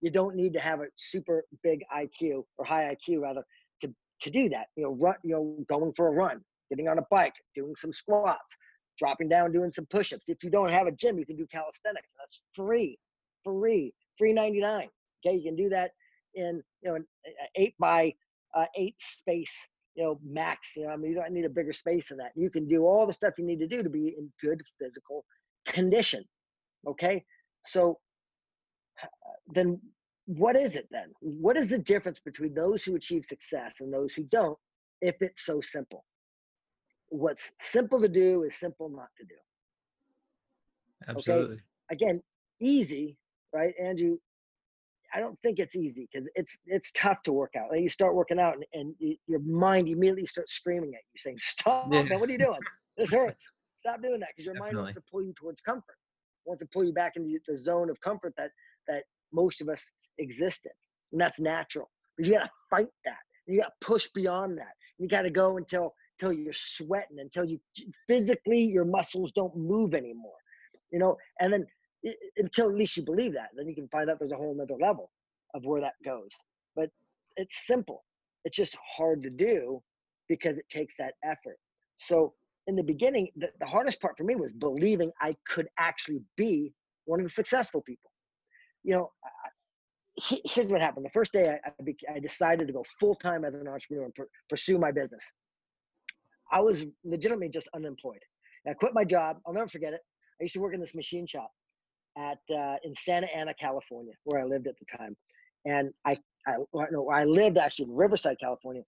you 0.00 0.10
don't 0.10 0.36
need 0.36 0.52
to 0.52 0.60
have 0.60 0.80
a 0.80 0.86
super 0.96 1.44
big 1.62 1.80
IQ 1.94 2.44
or 2.58 2.64
high 2.64 2.94
IQ 2.94 3.20
rather 3.20 3.44
to 3.80 3.94
to 4.20 4.30
do 4.30 4.48
that. 4.50 4.66
You 4.76 4.84
know, 4.84 4.90
run, 4.90 5.16
you 5.22 5.34
know, 5.34 5.56
going 5.68 5.92
for 5.94 6.08
a 6.08 6.12
run, 6.12 6.40
getting 6.70 6.88
on 6.88 6.98
a 6.98 7.04
bike, 7.10 7.34
doing 7.54 7.74
some 7.76 7.92
squats, 7.92 8.54
dropping 8.98 9.28
down, 9.28 9.52
doing 9.52 9.70
some 9.70 9.86
push-ups. 9.86 10.24
If 10.28 10.44
you 10.44 10.50
don't 10.50 10.70
have 10.70 10.86
a 10.86 10.92
gym, 10.92 11.18
you 11.18 11.26
can 11.26 11.36
do 11.36 11.46
calisthenics. 11.50 12.12
That's 12.18 12.40
free, 12.54 12.98
free, 13.44 13.92
free 14.18 14.32
99. 14.32 14.88
Okay, 15.26 15.36
you 15.36 15.42
can 15.42 15.56
do 15.56 15.68
that 15.70 15.92
in 16.34 16.62
you 16.82 16.90
know 16.90 16.96
an 16.96 17.06
eight 17.56 17.74
by 17.78 18.12
uh, 18.54 18.66
eight 18.76 18.96
space 18.98 19.52
you 19.94 20.02
know 20.02 20.18
max 20.24 20.72
you 20.74 20.82
know 20.82 20.90
i 20.90 20.96
mean 20.96 21.12
you 21.12 21.16
don't 21.16 21.30
need 21.30 21.44
a 21.44 21.48
bigger 21.48 21.72
space 21.72 22.08
than 22.08 22.18
that. 22.18 22.32
You 22.34 22.50
can 22.50 22.66
do 22.66 22.84
all 22.84 23.06
the 23.06 23.12
stuff 23.12 23.34
you 23.38 23.46
need 23.46 23.60
to 23.60 23.68
do 23.68 23.82
to 23.82 23.88
be 23.88 24.14
in 24.18 24.30
good 24.40 24.60
physical 24.80 25.24
condition 25.66 26.24
okay? 26.86 27.24
So 27.64 27.98
then 29.48 29.80
what 30.26 30.56
is 30.56 30.76
it 30.76 30.88
then? 30.90 31.12
What 31.20 31.56
is 31.56 31.68
the 31.68 31.78
difference 31.78 32.20
between 32.20 32.54
those 32.54 32.82
who 32.82 32.96
achieve 32.96 33.24
success 33.24 33.76
and 33.80 33.92
those 33.92 34.14
who 34.14 34.24
don't 34.24 34.58
if 35.00 35.16
it's 35.20 35.44
so 35.44 35.60
simple? 35.60 36.04
What's 37.08 37.52
simple 37.60 38.00
to 38.00 38.08
do 38.08 38.44
is 38.44 38.56
simple 38.56 38.88
not 38.88 39.08
to 39.18 39.24
do. 39.24 39.34
Absolutely. 41.08 41.56
Okay? 41.56 41.62
again 41.90 42.22
easy 42.62 43.14
right 43.54 43.74
andrew 43.82 44.16
I 45.14 45.20
don't 45.20 45.38
think 45.42 45.60
it's 45.60 45.76
easy 45.76 46.08
because 46.12 46.28
it's 46.34 46.58
it's 46.66 46.90
tough 46.92 47.22
to 47.22 47.32
work 47.32 47.52
out. 47.56 47.70
Like 47.70 47.80
you 47.80 47.88
start 47.88 48.16
working 48.16 48.40
out 48.40 48.54
and, 48.54 48.64
and 48.72 49.16
your 49.26 49.38
mind 49.40 49.86
immediately 49.86 50.26
starts 50.26 50.52
screaming 50.52 50.92
at 50.94 51.00
you, 51.12 51.18
saying, 51.18 51.36
"Stop! 51.38 51.88
Yeah. 51.92 52.02
Man, 52.02 52.18
what 52.18 52.28
are 52.28 52.32
you 52.32 52.38
doing? 52.38 52.58
This 52.96 53.12
hurts. 53.12 53.42
Stop 53.76 54.02
doing 54.02 54.18
that." 54.20 54.30
Because 54.34 54.44
your 54.46 54.54
Definitely. 54.54 54.74
mind 54.74 54.84
wants 54.86 54.94
to 54.94 55.02
pull 55.10 55.22
you 55.22 55.32
towards 55.34 55.60
comfort, 55.60 55.96
wants 56.46 56.62
to 56.62 56.68
pull 56.72 56.84
you 56.84 56.92
back 56.92 57.12
into 57.14 57.38
the 57.46 57.56
zone 57.56 57.90
of 57.90 58.00
comfort 58.00 58.34
that 58.36 58.50
that 58.88 59.04
most 59.32 59.60
of 59.60 59.68
us 59.68 59.88
exist 60.18 60.62
in, 60.64 60.72
and 61.12 61.20
that's 61.20 61.38
natural. 61.38 61.90
But 62.16 62.26
you 62.26 62.32
got 62.32 62.44
to 62.44 62.50
fight 62.68 62.88
that. 63.04 63.18
You 63.46 63.60
got 63.60 63.72
to 63.80 63.86
push 63.86 64.08
beyond 64.14 64.58
that. 64.58 64.74
You 64.98 65.06
got 65.08 65.22
to 65.22 65.30
go 65.30 65.58
until 65.58 65.94
until 66.18 66.32
you're 66.32 66.52
sweating, 66.54 67.18
until 67.20 67.44
you 67.44 67.60
physically 68.08 68.64
your 68.64 68.84
muscles 68.84 69.30
don't 69.32 69.56
move 69.56 69.94
anymore. 69.94 70.32
You 70.90 70.98
know, 70.98 71.16
and 71.40 71.52
then 71.52 71.66
until 72.36 72.68
at 72.68 72.76
least 72.76 72.96
you 72.96 73.02
believe 73.02 73.32
that. 73.34 73.50
Then 73.56 73.68
you 73.68 73.74
can 73.74 73.88
find 73.88 74.10
out 74.10 74.18
there's 74.18 74.32
a 74.32 74.36
whole 74.36 74.56
other 74.60 74.74
level 74.80 75.10
of 75.54 75.64
where 75.64 75.80
that 75.80 75.94
goes. 76.04 76.30
But 76.76 76.90
it's 77.36 77.66
simple. 77.66 78.04
It's 78.44 78.56
just 78.56 78.76
hard 78.96 79.22
to 79.22 79.30
do 79.30 79.82
because 80.28 80.58
it 80.58 80.68
takes 80.68 80.96
that 80.96 81.14
effort. 81.24 81.58
So 81.96 82.34
in 82.66 82.76
the 82.76 82.82
beginning, 82.82 83.28
the, 83.36 83.50
the 83.60 83.66
hardest 83.66 84.00
part 84.00 84.16
for 84.16 84.24
me 84.24 84.36
was 84.36 84.52
believing 84.52 85.10
I 85.20 85.36
could 85.48 85.68
actually 85.78 86.20
be 86.36 86.72
one 87.04 87.20
of 87.20 87.26
the 87.26 87.30
successful 87.30 87.82
people. 87.82 88.10
You 88.82 88.94
know, 88.94 89.12
I, 89.24 90.40
here's 90.46 90.70
what 90.70 90.80
happened. 90.80 91.06
The 91.06 91.10
first 91.10 91.32
day 91.32 91.58
I, 91.64 91.68
I, 91.68 92.16
I 92.16 92.18
decided 92.20 92.66
to 92.66 92.72
go 92.72 92.84
full 93.00 93.14
time 93.16 93.44
as 93.44 93.54
an 93.54 93.66
entrepreneur 93.66 94.04
and 94.04 94.14
pursue 94.48 94.78
my 94.78 94.92
business. 94.92 95.24
I 96.52 96.60
was 96.60 96.84
legitimately 97.04 97.48
just 97.48 97.68
unemployed. 97.74 98.20
I 98.66 98.74
quit 98.74 98.94
my 98.94 99.04
job. 99.04 99.38
I'll 99.46 99.52
never 99.52 99.68
forget 99.68 99.92
it. 99.92 100.00
I 100.40 100.44
used 100.44 100.54
to 100.54 100.60
work 100.60 100.74
in 100.74 100.80
this 100.80 100.94
machine 100.94 101.26
shop 101.26 101.50
at 102.16 102.38
uh, 102.54 102.76
in 102.84 102.94
Santa 102.94 103.34
Ana, 103.34 103.54
California, 103.54 104.12
where 104.24 104.40
I 104.40 104.44
lived 104.44 104.66
at 104.66 104.74
the 104.78 104.96
time. 104.96 105.16
And 105.64 105.90
I, 106.04 106.16
I 106.46 106.56
no, 106.90 107.08
I 107.10 107.24
lived 107.24 107.58
actually 107.58 107.86
in 107.86 107.96
Riverside, 107.96 108.36
California, 108.40 108.82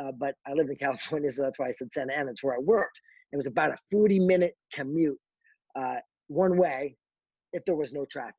uh, 0.00 0.12
but 0.18 0.34
I 0.46 0.52
lived 0.52 0.70
in 0.70 0.76
California, 0.80 1.30
so 1.30 1.42
that's 1.42 1.58
why 1.58 1.68
I 1.68 1.72
said 1.72 1.92
Santa 1.92 2.14
Ana. 2.14 2.30
It's 2.30 2.42
where 2.42 2.54
I 2.54 2.60
worked. 2.60 2.98
It 3.32 3.36
was 3.36 3.46
about 3.46 3.70
a 3.70 3.76
40 3.90 4.20
minute 4.20 4.54
commute 4.72 5.18
uh, 5.78 5.96
one 6.28 6.56
way 6.56 6.96
if 7.52 7.64
there 7.64 7.76
was 7.76 7.92
no 7.92 8.04
traffic. 8.10 8.34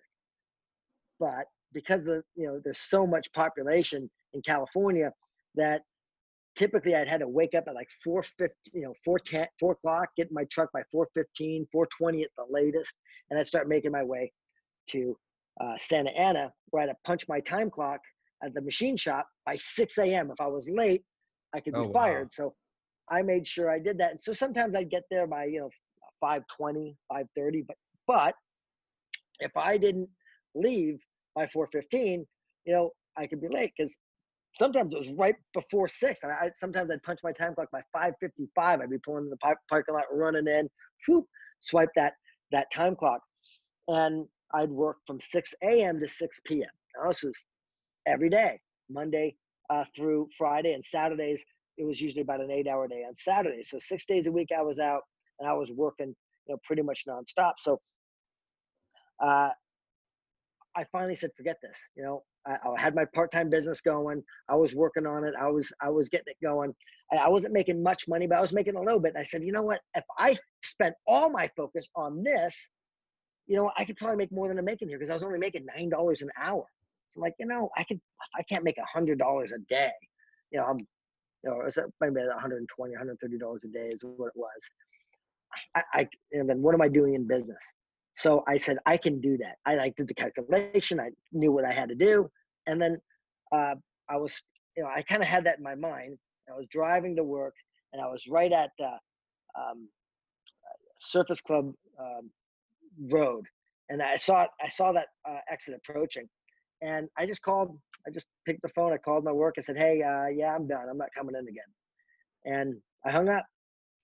But 1.19 1.45
because 1.73 2.07
of 2.07 2.23
you 2.35 2.47
know 2.47 2.59
there's 2.63 2.79
so 2.79 3.05
much 3.07 3.31
population 3.33 4.09
in 4.33 4.41
California 4.41 5.11
that 5.55 5.81
typically 6.55 6.95
I'd 6.95 7.09
had 7.09 7.21
to 7.21 7.27
wake 7.27 7.55
up 7.55 7.65
at 7.67 7.75
like 7.75 7.87
4.50, 8.05 8.49
you 8.73 8.81
know, 8.81 8.93
4.10, 9.07 9.47
4 9.59 9.71
o'clock, 9.71 10.09
get 10.17 10.27
in 10.27 10.33
my 10.33 10.45
truck 10.51 10.69
by 10.71 10.81
4.15, 10.93 11.65
4.20 11.75 12.23
at 12.23 12.29
the 12.37 12.45
latest, 12.49 12.93
and 13.29 13.39
I'd 13.39 13.47
start 13.47 13.67
making 13.67 13.91
my 13.91 14.03
way 14.03 14.31
to 14.91 15.17
uh, 15.61 15.73
Santa 15.77 16.11
Ana, 16.11 16.51
where 16.71 16.83
I 16.83 16.87
had 16.87 16.93
to 16.93 16.97
punch 17.05 17.25
my 17.27 17.39
time 17.41 17.69
clock 17.69 17.99
at 18.43 18.53
the 18.53 18.61
machine 18.61 18.97
shop 18.97 19.25
by 19.45 19.57
6 19.57 19.97
a.m. 19.99 20.31
If 20.31 20.41
I 20.41 20.47
was 20.47 20.67
late, 20.69 21.03
I 21.55 21.59
could 21.59 21.73
be 21.73 21.79
oh, 21.79 21.91
fired. 21.91 22.23
Wow. 22.23 22.29
So 22.31 22.53
I 23.09 23.21
made 23.21 23.47
sure 23.47 23.69
I 23.69 23.79
did 23.79 23.97
that. 23.99 24.11
And 24.11 24.21
so 24.21 24.33
sometimes 24.33 24.75
I'd 24.75 24.89
get 24.89 25.03
there 25.09 25.27
by, 25.27 25.45
you 25.45 25.59
know, 25.61 25.69
5.20, 26.23 26.95
5.30, 27.11 27.67
but, 27.67 27.77
but 28.07 28.35
if 29.39 29.55
I 29.57 29.77
didn't 29.77 30.09
leave 30.55 30.99
by 31.35 31.45
4.15, 31.45 32.25
you 32.65 32.73
know, 32.73 32.91
I 33.17 33.27
could 33.27 33.41
be 33.41 33.49
late 33.49 33.73
because 33.77 33.93
sometimes 34.53 34.93
it 34.93 34.97
was 34.97 35.09
right 35.17 35.35
before 35.53 35.87
six. 35.87 36.19
And 36.23 36.31
I, 36.31 36.51
sometimes 36.55 36.91
I'd 36.91 37.03
punch 37.03 37.19
my 37.23 37.31
time 37.31 37.55
clock 37.55 37.69
by 37.71 37.81
5:55. 37.95 38.81
I'd 38.81 38.89
be 38.89 38.97
pulling 38.99 39.25
in 39.25 39.29
the 39.29 39.55
parking 39.69 39.93
lot, 39.93 40.03
running 40.11 40.47
in, 40.47 40.69
whoop, 41.07 41.25
swipe 41.59 41.89
that 41.95 42.13
that 42.51 42.71
time 42.71 42.95
clock, 42.95 43.21
and 43.87 44.27
I'd 44.53 44.69
work 44.69 44.97
from 45.07 45.19
6 45.19 45.53
a.m. 45.63 45.99
to 45.99 46.07
6 46.07 46.41
p.m. 46.45 46.69
Now, 46.95 47.07
this 47.09 47.23
was 47.23 47.43
every 48.05 48.29
day, 48.29 48.59
Monday 48.89 49.35
uh, 49.69 49.83
through 49.95 50.29
Friday, 50.37 50.73
and 50.73 50.83
Saturdays. 50.83 51.43
It 51.77 51.85
was 51.85 51.99
usually 51.99 52.21
about 52.21 52.41
an 52.41 52.51
eight-hour 52.51 52.87
day 52.87 53.03
on 53.07 53.15
Saturday. 53.15 53.63
So 53.63 53.79
six 53.79 54.05
days 54.05 54.27
a 54.27 54.31
week 54.31 54.49
I 54.55 54.61
was 54.61 54.77
out, 54.77 55.01
and 55.39 55.49
I 55.49 55.53
was 55.53 55.71
working, 55.71 56.15
you 56.47 56.53
know, 56.53 56.59
pretty 56.63 56.83
much 56.83 57.05
nonstop. 57.07 57.53
So 57.57 57.81
uh, 59.23 59.49
I 60.75 60.83
finally 60.91 61.15
said, 61.15 61.31
forget 61.35 61.57
this. 61.63 61.77
You 61.95 62.03
know, 62.03 62.23
I, 62.45 62.57
I 62.67 62.81
had 62.81 62.95
my 62.95 63.05
part-time 63.13 63.49
business 63.49 63.81
going. 63.81 64.23
I 64.49 64.55
was 64.55 64.75
working 64.75 65.05
on 65.05 65.23
it. 65.23 65.33
I 65.39 65.47
was 65.49 65.71
I 65.81 65.89
was 65.89 66.09
getting 66.09 66.27
it 66.27 66.37
going. 66.43 66.73
I, 67.11 67.17
I 67.17 67.27
wasn't 67.29 67.53
making 67.53 67.81
much 67.81 68.07
money, 68.07 68.27
but 68.27 68.37
I 68.37 68.41
was 68.41 68.53
making 68.53 68.75
a 68.75 68.81
little 68.81 68.99
bit. 68.99 69.13
And 69.13 69.21
I 69.21 69.23
said, 69.23 69.43
you 69.43 69.51
know 69.51 69.63
what? 69.63 69.81
If 69.95 70.03
I 70.17 70.37
spent 70.63 70.95
all 71.07 71.29
my 71.29 71.49
focus 71.55 71.87
on 71.95 72.23
this, 72.23 72.55
you 73.47 73.55
know, 73.55 73.71
I 73.77 73.85
could 73.85 73.97
probably 73.97 74.17
make 74.17 74.31
more 74.31 74.47
than 74.47 74.57
I'm 74.57 74.65
making 74.65 74.89
here 74.89 74.97
because 74.97 75.09
I 75.09 75.13
was 75.13 75.23
only 75.23 75.39
making 75.39 75.65
nine 75.75 75.89
dollars 75.89 76.21
an 76.21 76.29
hour. 76.41 76.65
So 77.13 77.21
like, 77.21 77.33
you 77.39 77.45
know, 77.45 77.69
I 77.77 77.83
could 77.83 77.99
I 78.37 78.43
can't 78.43 78.63
make 78.63 78.77
a 78.77 78.85
hundred 78.85 79.19
dollars 79.19 79.51
a 79.51 79.59
day. 79.69 79.91
You 80.51 80.59
know, 80.59 80.65
I'm 80.65 80.77
you 81.43 81.49
know, 81.49 81.61
it's 81.65 81.77
uh, 81.77 81.83
maybe 81.99 82.15
120, 82.15 82.91
130 82.91 83.37
dollars 83.37 83.63
a 83.65 83.67
day 83.67 83.89
is 83.89 84.01
what 84.03 84.27
it 84.27 84.33
was. 84.35 84.49
I, 85.75 85.83
I 85.93 86.07
and 86.31 86.49
then 86.49 86.61
what 86.61 86.73
am 86.73 86.81
I 86.81 86.87
doing 86.87 87.15
in 87.15 87.27
business? 87.27 87.63
So 88.15 88.43
I 88.47 88.57
said, 88.57 88.77
I 88.85 88.97
can 88.97 89.19
do 89.19 89.37
that. 89.37 89.55
I, 89.65 89.77
I 89.77 89.93
did 89.97 90.07
the 90.07 90.13
calculation. 90.13 90.99
I 90.99 91.09
knew 91.31 91.51
what 91.51 91.65
I 91.65 91.73
had 91.73 91.89
to 91.89 91.95
do. 91.95 92.29
And 92.67 92.81
then 92.81 92.97
uh, 93.51 93.75
I 94.09 94.17
was, 94.17 94.43
you 94.77 94.83
know, 94.83 94.89
I 94.89 95.01
kind 95.01 95.21
of 95.21 95.27
had 95.27 95.45
that 95.45 95.57
in 95.57 95.63
my 95.63 95.75
mind. 95.75 96.17
I 96.51 96.55
was 96.55 96.67
driving 96.67 97.15
to 97.15 97.23
work 97.23 97.55
and 97.91 98.01
I 98.01 98.07
was 98.07 98.25
right 98.29 98.51
at 98.51 98.71
the 98.77 98.91
um, 99.59 99.87
Serfas 101.13 101.41
Club 101.41 101.71
um, 101.99 102.29
Road. 103.11 103.45
And 103.89 104.01
I 104.01 104.15
saw, 104.15 104.45
I 104.61 104.69
saw 104.69 104.91
that 104.91 105.07
uh, 105.27 105.39
exit 105.51 105.75
approaching. 105.75 106.27
And 106.81 107.07
I 107.17 107.25
just 107.25 107.41
called, 107.41 107.77
I 108.07 108.11
just 108.11 108.27
picked 108.45 108.61
the 108.61 108.69
phone. 108.69 108.93
I 108.93 108.97
called 108.97 109.23
my 109.23 109.31
work. 109.31 109.55
I 109.57 109.61
said, 109.61 109.77
hey, 109.77 110.01
uh, 110.01 110.27
yeah, 110.27 110.53
I'm 110.53 110.67
done. 110.67 110.87
I'm 110.89 110.97
not 110.97 111.09
coming 111.17 111.35
in 111.35 111.47
again. 111.47 111.63
And 112.45 112.75
I 113.05 113.11
hung 113.11 113.29
up 113.29 113.45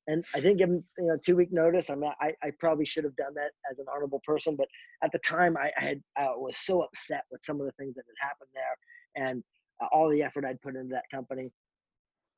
and 0.09 0.25
I 0.33 0.39
didn't 0.39 0.57
give 0.57 0.69
him 0.69 0.83
you 0.97 1.07
know 1.07 1.17
two 1.23 1.35
week 1.35 1.53
notice. 1.53 1.89
I 1.89 1.95
mean, 1.95 2.11
I, 2.19 2.33
I 2.43 2.51
probably 2.59 2.85
should 2.85 3.03
have 3.03 3.15
done 3.15 3.33
that 3.35 3.51
as 3.71 3.79
an 3.79 3.85
honorable 3.93 4.21
person, 4.25 4.55
but 4.55 4.67
at 5.03 5.11
the 5.11 5.19
time 5.19 5.55
I, 5.55 5.71
I 5.77 5.81
had 5.81 6.01
I 6.17 6.27
was 6.29 6.57
so 6.57 6.81
upset 6.81 7.23
with 7.31 7.43
some 7.43 7.59
of 7.59 7.65
the 7.65 7.71
things 7.73 7.95
that 7.95 8.03
had 8.07 8.27
happened 8.27 8.49
there 8.53 9.27
and 9.27 9.43
uh, 9.81 9.87
all 9.93 10.09
the 10.09 10.23
effort 10.23 10.45
I'd 10.45 10.61
put 10.61 10.75
into 10.75 10.93
that 10.93 11.05
company. 11.13 11.51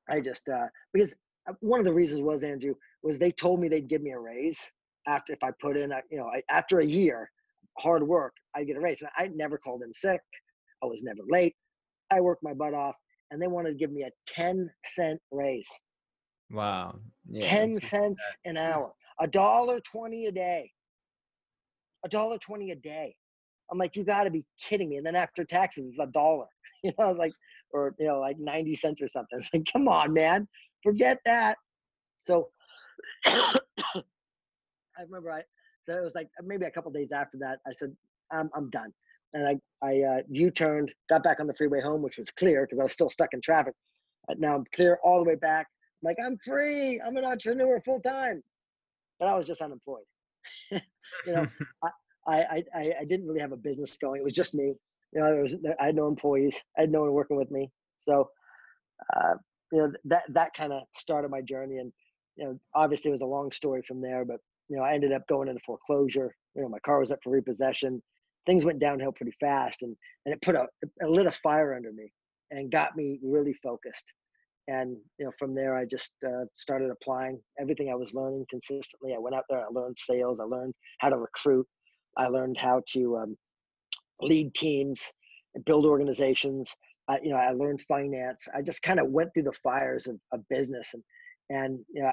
I 0.09 0.19
just 0.19 0.49
uh, 0.49 0.67
because 0.93 1.15
uh, 1.49 1.53
one 1.61 1.79
of 1.79 1.85
the 1.85 1.93
reasons 1.93 2.21
was 2.21 2.43
Andrew 2.43 2.75
was 3.03 3.17
they 3.17 3.31
told 3.31 3.59
me 3.59 3.67
they'd 3.67 3.87
give 3.87 4.01
me 4.01 4.11
a 4.11 4.19
raise 4.19 4.59
after 5.07 5.33
if 5.33 5.43
I 5.43 5.51
put 5.59 5.77
in 5.77 5.91
a, 5.91 6.01
you 6.11 6.17
know 6.17 6.27
I, 6.27 6.43
after 6.49 6.79
a 6.79 6.85
year 6.85 7.31
hard 7.77 8.05
work 8.05 8.33
I 8.55 8.65
get 8.65 8.75
a 8.75 8.81
raise. 8.81 9.01
And 9.01 9.09
I 9.17 9.27
never 9.33 9.57
called 9.57 9.81
in 9.81 9.93
sick. 9.93 10.21
I 10.83 10.87
was 10.87 11.01
never 11.03 11.21
late. 11.29 11.55
I 12.11 12.19
worked 12.19 12.43
my 12.43 12.53
butt 12.53 12.73
off, 12.73 12.95
and 13.31 13.41
they 13.41 13.47
wanted 13.47 13.69
to 13.69 13.75
give 13.75 13.91
me 13.91 14.03
a 14.03 14.09
ten 14.27 14.69
cent 14.85 15.21
raise. 15.31 15.69
Wow. 16.51 16.99
Yeah, 17.29 17.47
10 17.47 17.79
cents 17.79 18.21
an 18.45 18.57
hour, 18.57 18.91
a 19.19 19.27
dollar 19.27 19.79
20 19.79 20.25
a 20.25 20.31
day, 20.31 20.71
a 22.03 22.09
dollar 22.09 22.37
20 22.37 22.71
a 22.71 22.75
day. 22.75 23.15
I'm 23.71 23.77
like, 23.77 23.95
you 23.95 24.03
got 24.03 24.25
to 24.25 24.29
be 24.29 24.43
kidding 24.61 24.89
me. 24.89 24.97
And 24.97 25.05
then 25.05 25.15
after 25.15 25.45
taxes, 25.45 25.85
it's 25.87 25.99
a 25.99 26.07
dollar, 26.07 26.47
you 26.83 26.91
know, 26.97 27.05
I 27.05 27.07
was 27.07 27.17
like, 27.17 27.31
or, 27.73 27.95
you 27.99 28.07
know, 28.07 28.19
like 28.19 28.37
90 28.37 28.75
cents 28.75 29.01
or 29.01 29.07
something. 29.07 29.39
It's 29.39 29.49
like, 29.53 29.65
come 29.71 29.87
on, 29.87 30.11
man, 30.11 30.47
forget 30.83 31.19
that. 31.25 31.57
So 32.21 32.49
I 33.25 33.53
remember 35.03 35.31
I, 35.31 35.43
so 35.87 35.97
it 35.97 36.03
was 36.03 36.13
like 36.15 36.27
maybe 36.43 36.65
a 36.65 36.71
couple 36.71 36.91
days 36.91 37.11
after 37.13 37.37
that, 37.39 37.59
I 37.65 37.71
said, 37.71 37.95
I'm, 38.31 38.49
I'm 38.53 38.69
done. 38.69 38.91
And 39.33 39.47
I, 39.47 39.87
I 39.87 40.01
uh, 40.01 40.21
U-turned, 40.29 40.93
got 41.09 41.23
back 41.23 41.39
on 41.39 41.47
the 41.47 41.53
freeway 41.53 41.81
home, 41.81 42.01
which 42.01 42.17
was 42.17 42.29
clear 42.29 42.65
because 42.65 42.79
I 42.79 42.83
was 42.83 42.91
still 42.91 43.09
stuck 43.09 43.29
in 43.33 43.39
traffic. 43.39 43.73
now 44.37 44.55
I'm 44.55 44.65
clear 44.75 44.99
all 45.01 45.23
the 45.23 45.29
way 45.29 45.35
back 45.35 45.67
like, 46.03 46.17
I'm 46.23 46.37
free. 46.45 47.01
I'm 47.05 47.17
an 47.17 47.25
entrepreneur 47.25 47.81
full 47.85 47.99
time. 48.01 48.41
But 49.19 49.27
I 49.27 49.35
was 49.35 49.47
just 49.47 49.61
unemployed. 49.61 50.03
you 50.71 50.79
know, 51.27 51.45
I, 51.83 51.89
I, 52.27 52.63
I, 52.75 52.91
I 53.01 53.05
didn't 53.07 53.27
really 53.27 53.39
have 53.39 53.51
a 53.51 53.57
business 53.57 53.97
going. 53.97 54.21
It 54.21 54.23
was 54.23 54.33
just 54.33 54.53
me. 54.53 54.73
You 55.13 55.21
know, 55.21 55.27
there 55.27 55.41
was, 55.41 55.55
I 55.79 55.87
had 55.87 55.95
no 55.95 56.07
employees. 56.07 56.55
I 56.77 56.81
had 56.81 56.91
no 56.91 57.01
one 57.01 57.11
working 57.11 57.37
with 57.37 57.51
me. 57.51 57.69
So, 58.07 58.29
uh, 59.15 59.33
you 59.71 59.79
know, 59.79 59.91
that, 60.05 60.23
that 60.29 60.53
kind 60.55 60.73
of 60.73 60.83
started 60.95 61.29
my 61.29 61.41
journey. 61.41 61.77
And, 61.77 61.91
you 62.37 62.45
know, 62.45 62.59
obviously 62.73 63.09
it 63.09 63.13
was 63.13 63.21
a 63.21 63.25
long 63.25 63.51
story 63.51 63.81
from 63.87 64.01
there, 64.01 64.25
but, 64.25 64.37
you 64.69 64.77
know, 64.77 64.83
I 64.83 64.93
ended 64.93 65.11
up 65.11 65.27
going 65.27 65.49
into 65.49 65.61
foreclosure. 65.65 66.33
You 66.55 66.63
know, 66.63 66.69
my 66.69 66.79
car 66.79 66.99
was 66.99 67.11
up 67.11 67.19
for 67.23 67.31
repossession 67.31 68.01
things 68.45 68.65
went 68.65 68.79
downhill 68.79 69.11
pretty 69.11 69.33
fast, 69.39 69.81
and 69.81 69.95
and 70.25 70.33
it 70.33 70.41
put 70.41 70.55
a 70.55 70.65
it 70.81 71.09
lit 71.09 71.27
a 71.27 71.31
fire 71.31 71.75
under 71.75 71.91
me 71.91 72.11
and 72.51 72.71
got 72.71 72.95
me 72.95 73.19
really 73.23 73.53
focused. 73.63 74.03
And 74.67 74.95
you 75.17 75.25
know, 75.25 75.31
from 75.37 75.55
there, 75.55 75.75
I 75.75 75.85
just 75.85 76.11
uh, 76.25 76.45
started 76.53 76.91
applying 76.91 77.39
everything 77.59 77.89
I 77.89 77.95
was 77.95 78.13
learning 78.13 78.45
consistently. 78.49 79.13
I 79.13 79.19
went 79.19 79.35
out 79.35 79.43
there, 79.49 79.59
I 79.59 79.67
learned 79.71 79.97
sales, 79.97 80.39
I 80.39 80.45
learned 80.45 80.73
how 80.99 81.09
to 81.09 81.17
recruit, 81.17 81.67
I 82.17 82.27
learned 82.27 82.57
how 82.57 82.81
to 82.93 83.17
um, 83.17 83.37
lead 84.21 84.53
teams, 84.53 85.03
build 85.65 85.85
organizations. 85.85 86.73
I, 87.07 87.19
you 87.23 87.31
know, 87.31 87.37
I 87.37 87.51
learned 87.51 87.81
finance. 87.87 88.47
I 88.55 88.61
just 88.61 88.83
kind 88.83 88.99
of 88.99 89.07
went 89.07 89.31
through 89.33 89.43
the 89.43 89.57
fires 89.63 90.07
of, 90.07 90.17
of 90.31 90.41
business 90.49 90.93
and 90.93 91.03
and 91.49 91.79
you 91.93 92.01
know, 92.01 92.11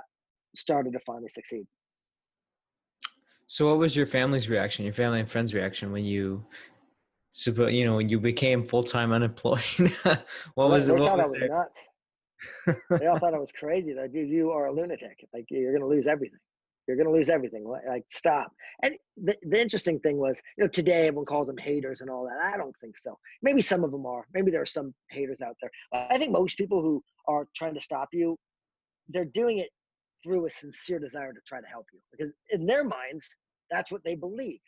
started 0.57 0.93
to 0.93 1.01
finally 1.01 1.29
succeed. 1.29 1.67
So, 3.47 3.69
what 3.69 3.79
was 3.79 3.97
your 3.97 4.07
family's 4.07 4.49
reaction, 4.49 4.85
your 4.85 4.95
family 4.95 5.21
and 5.21 5.31
friends' 5.31 5.55
reaction 5.55 5.91
when 5.91 6.05
you, 6.05 6.45
you 7.47 7.85
know, 7.87 7.97
when 7.97 8.09
you 8.09 8.21
became 8.21 8.67
full 8.67 8.83
time 8.83 9.13
unemployed? 9.13 9.63
what 10.55 10.69
was 10.71 10.89
it? 10.89 10.93
What 10.93 11.09
thought 11.09 11.19
was 11.19 11.29
I 11.29 11.33
was 11.33 11.49
nuts. 11.49 11.79
They 12.67 13.07
all 13.07 13.19
thought 13.19 13.35
I 13.35 13.39
was 13.39 13.53
crazy. 13.59 13.95
Like, 13.95 14.13
dude, 14.13 14.29
you 14.29 14.51
are 14.51 14.67
a 14.67 14.73
lunatic. 14.73 15.27
Like, 15.33 15.47
you're 15.51 15.73
going 15.73 15.83
to 15.83 15.89
lose 15.89 16.07
everything. 16.07 16.39
You're 16.87 16.97
going 16.97 17.07
to 17.07 17.13
lose 17.13 17.29
everything. 17.29 17.65
Like, 17.65 18.05
stop. 18.09 18.51
And 18.83 18.95
the, 19.17 19.37
the 19.43 19.61
interesting 19.61 20.01
thing 20.01 20.17
was, 20.17 20.41
you 20.57 20.65
know, 20.65 20.69
today 20.69 21.07
everyone 21.07 21.27
calls 21.27 21.47
them 21.47 21.59
haters 21.59 22.01
and 22.01 22.09
all 22.09 22.25
that. 22.25 22.39
I 22.43 22.57
don't 22.57 22.75
think 22.81 22.97
so. 22.97 23.19
Maybe 23.43 23.61
some 23.61 23.85
of 23.85 23.91
them 23.91 24.07
are. 24.07 24.25
Maybe 24.33 24.51
there 24.51 24.63
are 24.63 24.67
some 24.67 24.95
haters 25.11 25.43
out 25.43 25.55
there. 25.61 25.71
I 25.93 26.17
think 26.17 26.33
most 26.33 26.57
people 26.57 26.81
who 26.81 27.03
are 27.27 27.47
trying 27.55 27.75
to 27.75 27.81
stop 27.81 28.09
you, 28.13 28.39
they're 29.11 29.27
doing 29.27 29.59
it 29.59 29.69
through 30.25 30.47
a 30.47 30.51
sincere 30.51 30.99
desire 30.99 31.33
to 31.33 31.41
try 31.47 31.61
to 31.61 31.67
help 31.67 31.87
you 31.93 32.01
because 32.11 32.35
in 32.51 32.67
their 32.67 32.85
minds, 32.85 33.29
that's 33.71 33.93
what 33.93 34.03
they 34.03 34.15
believe. 34.15 34.61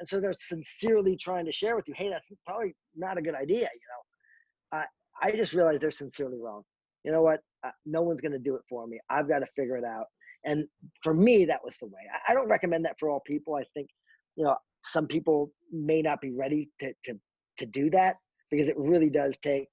And 0.00 0.08
so 0.08 0.20
they're 0.20 0.32
sincerely 0.32 1.16
trying 1.16 1.44
to 1.46 1.52
share 1.52 1.76
with 1.76 1.88
you, 1.88 1.94
hey, 1.96 2.08
that's 2.08 2.28
probably 2.46 2.74
not 2.96 3.18
a 3.18 3.22
good 3.22 3.34
idea, 3.34 3.60
you 3.60 3.64
know. 3.64 4.80
Uh, 4.80 4.84
I 5.22 5.32
just 5.32 5.54
realized 5.54 5.80
they're 5.80 5.90
sincerely 5.90 6.38
wrong. 6.40 6.62
You 7.08 7.14
know 7.14 7.22
what? 7.22 7.40
Uh, 7.64 7.70
no 7.86 8.02
one's 8.02 8.20
going 8.20 8.32
to 8.32 8.38
do 8.38 8.54
it 8.54 8.60
for 8.68 8.86
me. 8.86 9.00
I've 9.08 9.26
got 9.26 9.38
to 9.38 9.46
figure 9.56 9.78
it 9.78 9.84
out. 9.84 10.04
And 10.44 10.66
for 11.02 11.14
me, 11.14 11.46
that 11.46 11.60
was 11.64 11.78
the 11.78 11.86
way. 11.86 12.02
I, 12.12 12.32
I 12.32 12.34
don't 12.34 12.48
recommend 12.50 12.84
that 12.84 12.96
for 13.00 13.08
all 13.08 13.20
people. 13.26 13.54
I 13.54 13.64
think, 13.72 13.88
you 14.36 14.44
know, 14.44 14.54
some 14.82 15.06
people 15.06 15.50
may 15.72 16.02
not 16.02 16.20
be 16.20 16.32
ready 16.32 16.68
to, 16.80 16.92
to, 17.04 17.14
to 17.60 17.64
do 17.64 17.88
that 17.92 18.16
because 18.50 18.68
it 18.68 18.76
really 18.76 19.08
does 19.08 19.38
take 19.38 19.70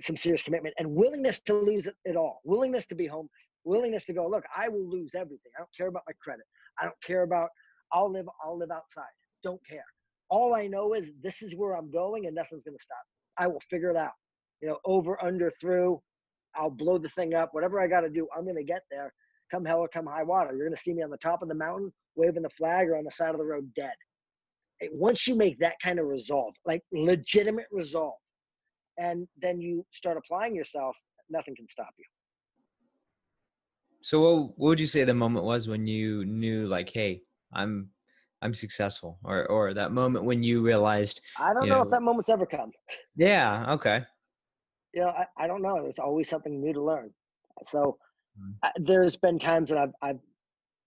some 0.00 0.16
serious 0.16 0.44
commitment 0.44 0.72
and 0.78 0.88
willingness 0.88 1.40
to 1.40 1.54
lose 1.54 1.88
it, 2.04 2.14
all, 2.14 2.42
willingness 2.44 2.86
to 2.86 2.94
be 2.94 3.08
homeless, 3.08 3.32
willingness 3.64 4.04
to 4.04 4.12
go, 4.12 4.28
look, 4.28 4.44
I 4.56 4.68
will 4.68 4.88
lose 4.88 5.16
everything. 5.16 5.50
I 5.56 5.58
don't 5.58 5.76
care 5.76 5.88
about 5.88 6.04
my 6.06 6.12
credit. 6.22 6.44
I 6.80 6.84
don't 6.84 7.02
care 7.04 7.22
about, 7.24 7.48
I'll 7.92 8.12
live, 8.12 8.26
I'll 8.40 8.56
live 8.56 8.70
outside. 8.70 9.02
Don't 9.42 9.60
care. 9.68 9.84
All 10.30 10.54
I 10.54 10.68
know 10.68 10.94
is 10.94 11.10
this 11.24 11.42
is 11.42 11.56
where 11.56 11.76
I'm 11.76 11.90
going 11.90 12.26
and 12.26 12.36
nothing's 12.36 12.62
going 12.62 12.78
to 12.78 12.84
stop. 12.84 13.02
I 13.36 13.48
will 13.48 13.62
figure 13.68 13.90
it 13.90 13.96
out. 13.96 14.12
You 14.62 14.68
know, 14.68 14.78
over, 14.84 15.20
under, 15.24 15.50
through. 15.50 16.00
I'll 16.56 16.70
blow 16.70 16.98
the 16.98 17.08
thing 17.08 17.34
up. 17.34 17.50
Whatever 17.52 17.80
I 17.80 17.86
got 17.86 18.00
to 18.00 18.10
do, 18.10 18.26
I'm 18.36 18.44
going 18.44 18.56
to 18.56 18.64
get 18.64 18.82
there 18.90 19.12
come 19.50 19.64
hell 19.64 19.80
or 19.80 19.88
come 19.88 20.06
high 20.06 20.22
water. 20.22 20.50
You're 20.54 20.66
going 20.66 20.76
to 20.76 20.80
see 20.80 20.92
me 20.92 21.02
on 21.02 21.10
the 21.10 21.18
top 21.18 21.42
of 21.42 21.48
the 21.48 21.54
mountain 21.54 21.92
waving 22.16 22.42
the 22.42 22.50
flag 22.50 22.88
or 22.88 22.96
on 22.96 23.04
the 23.04 23.10
side 23.10 23.30
of 23.30 23.38
the 23.38 23.44
road 23.44 23.70
dead. 23.74 23.92
Once 24.92 25.26
you 25.26 25.34
make 25.34 25.58
that 25.60 25.76
kind 25.82 25.98
of 25.98 26.06
resolve, 26.06 26.54
like 26.66 26.82
legitimate 26.92 27.66
resolve, 27.70 28.14
and 28.98 29.26
then 29.40 29.60
you 29.60 29.84
start 29.90 30.16
applying 30.16 30.54
yourself, 30.54 30.96
nothing 31.30 31.54
can 31.56 31.68
stop 31.68 31.88
you. 31.98 32.04
So 34.02 34.20
what, 34.20 34.58
what 34.58 34.68
would 34.68 34.80
you 34.80 34.86
say 34.86 35.04
the 35.04 35.14
moment 35.14 35.44
was 35.44 35.68
when 35.68 35.86
you 35.86 36.24
knew 36.24 36.66
like, 36.66 36.90
hey, 36.90 37.22
I'm 37.52 37.88
I'm 38.42 38.54
successful 38.54 39.18
or 39.24 39.46
or 39.46 39.72
that 39.74 39.92
moment 39.92 40.24
when 40.24 40.42
you 40.42 40.60
realized 40.60 41.20
I 41.40 41.54
don't 41.54 41.68
know, 41.68 41.76
know, 41.76 41.82
if 41.82 41.90
that 41.90 42.02
moment's 42.02 42.28
ever 42.28 42.46
come. 42.46 42.70
Yeah, 43.16 43.72
okay. 43.72 44.04
You 44.96 45.02
know, 45.02 45.08
I, 45.08 45.26
I 45.36 45.46
don't 45.46 45.60
know. 45.60 45.82
There's 45.82 45.98
always 45.98 46.26
something 46.30 46.58
new 46.58 46.72
to 46.72 46.80
learn. 46.82 47.10
So 47.62 47.98
uh, 48.62 48.70
there's 48.76 49.14
been 49.14 49.38
times 49.38 49.68
that 49.68 49.76
I've 49.76 49.92
I've 50.00 50.20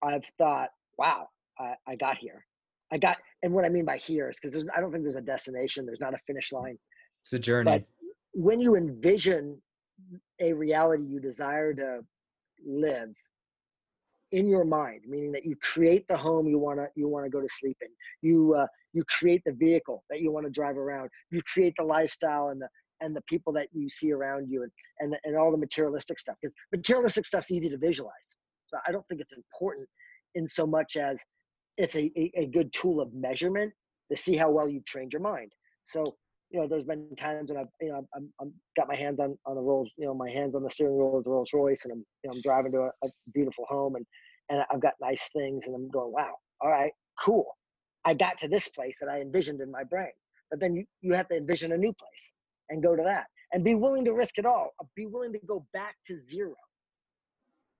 I've 0.02 0.26
thought, 0.40 0.70
wow, 0.98 1.28
I, 1.60 1.76
I 1.88 1.96
got 1.96 2.18
here. 2.18 2.44
I 2.92 2.98
got, 2.98 3.18
and 3.44 3.54
what 3.54 3.66
I 3.66 3.70
mean 3.70 3.86
by 3.86 3.98
here 3.98 4.28
is 4.32 4.40
because 4.42 4.68
I 4.76 4.82
don't 4.82 4.92
think 4.92 5.04
there's 5.04 5.16
a 5.16 5.22
destination. 5.22 5.86
There's 5.86 6.00
not 6.00 6.16
a 6.16 6.18
finish 6.26 6.52
line. 6.52 6.80
It's 7.22 7.34
a 7.34 7.40
journey. 7.40 7.70
But 7.70 7.84
when 8.34 8.60
you 8.60 8.76
envision 8.76 9.62
a 10.40 10.54
reality 10.54 11.04
you 11.04 11.20
desire 11.20 11.76
to 11.76 12.00
live 12.66 13.10
in 14.32 14.48
your 14.48 14.66
mind, 14.66 15.02
meaning 15.08 15.32
that 15.34 15.46
you 15.46 15.56
create 15.62 16.08
the 16.08 16.18
home 16.18 16.48
you 16.48 16.58
wanna 16.58 16.88
you 16.96 17.08
wanna 17.08 17.30
go 17.30 17.42
to 17.42 17.50
sleep 17.60 17.78
in. 17.82 17.90
You 18.24 18.56
uh, 18.56 18.66
you 18.94 19.04
create 19.04 19.44
the 19.46 19.54
vehicle 19.54 20.04
that 20.10 20.20
you 20.20 20.32
want 20.32 20.48
to 20.48 20.52
drive 20.52 20.78
around. 20.78 21.12
You 21.30 21.44
create 21.44 21.76
the 21.78 21.84
lifestyle 21.84 22.50
and 22.50 22.60
the 22.60 22.68
and 23.02 23.16
the 23.16 23.22
people 23.22 23.54
that 23.54 23.68
you 23.74 23.90
see 23.90 24.12
around 24.12 24.48
you 24.50 24.64
and 24.64 24.72
and, 25.00 25.16
and 25.24 25.38
all 25.38 25.52
the 25.52 25.58
materialistic 25.58 26.20
stuff 26.20 26.36
because 26.42 26.54
materialistic 26.72 27.26
stuff's 27.26 27.52
easy 27.52 27.70
to 27.70 27.78
visualize. 27.78 28.36
So 28.68 28.78
i 28.88 28.92
don't 28.92 29.06
think 29.08 29.22
it's 29.22 29.34
important 29.34 29.88
in 30.36 30.48
so 30.48 30.68
much 30.68 30.96
as 30.96 31.20
it's 31.78 31.96
a, 31.96 32.12
a, 32.18 32.32
a 32.36 32.46
good 32.48 32.72
tool 32.74 33.02
of 33.02 33.14
measurement 33.14 33.72
to 34.12 34.18
see 34.18 34.36
how 34.36 34.52
well 34.52 34.70
you've 34.70 34.86
trained 34.86 35.14
your 35.14 35.22
mind. 35.22 35.52
So 35.86 36.04
you 36.52 36.60
know 36.60 36.68
there's 36.68 36.84
been 36.84 37.16
times 37.16 37.52
when 37.52 37.60
i've 37.60 37.68
you 37.80 37.90
know 37.90 38.08
i'm, 38.16 38.28
I'm 38.42 38.52
got 38.76 38.88
my 38.88 38.96
hands 38.96 39.20
on 39.20 39.38
on 39.46 39.56
the 39.56 39.62
rolls 39.62 39.92
you 39.98 40.08
know 40.08 40.16
my 40.16 40.32
hands 40.32 40.56
on 40.56 40.64
the 40.64 40.70
steering 40.72 40.98
wheel 40.98 41.20
of 41.20 41.24
the 41.24 41.30
rolls 41.30 41.52
royce 41.54 41.82
and 41.84 41.92
i'm 41.92 42.04
you 42.24 42.30
know 42.30 42.36
i'm 42.36 42.42
driving 42.42 42.72
to 42.72 42.80
a, 42.80 42.92
a 43.06 43.10
beautiful 43.36 43.66
home 43.70 43.96
and 43.96 44.06
and 44.50 44.64
i've 44.74 44.82
got 44.82 44.94
nice 45.00 45.30
things 45.32 45.68
and 45.68 45.76
i'm 45.76 45.88
going 45.90 46.12
wow 46.12 46.34
all 46.62 46.72
right 46.72 46.92
cool. 47.20 47.46
I 48.06 48.14
got 48.14 48.38
to 48.40 48.48
this 48.48 48.68
place 48.70 48.98
that 49.02 49.10
i 49.10 49.20
envisioned 49.20 49.62
in 49.62 49.72
my 49.72 49.84
brain. 49.84 50.12
But 50.50 50.60
then 50.60 50.76
you, 50.76 50.86
you 51.02 51.14
have 51.14 51.28
to 51.28 51.38
envision 51.38 51.74
a 51.74 51.78
new 51.78 51.94
place 51.94 52.32
and 52.70 52.84
go 52.84 52.96
to 52.96 53.04
that. 53.04 53.28
And 53.52 53.64
be 53.64 53.76
willing 53.76 54.06
to 54.06 54.14
risk 54.14 54.38
it 54.38 54.46
all. 54.46 54.74
Uh, 54.80 54.86
be 54.96 55.06
willing 55.06 55.34
to 55.34 55.40
go 55.40 55.66
back 55.74 55.96
to 56.08 56.18
zero. 56.18 56.56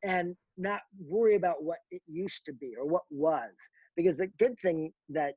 And 0.04 0.36
not 0.58 0.82
worry 1.00 1.36
about 1.36 1.64
what 1.64 1.80
it 1.92 2.02
used 2.08 2.46
to 2.46 2.54
be 2.54 2.74
or 2.80 2.88
what 2.88 3.04
was. 3.10 3.52
Because 3.96 4.18
the 4.18 4.28
good 4.40 4.58
thing 4.60 4.92
that 5.10 5.34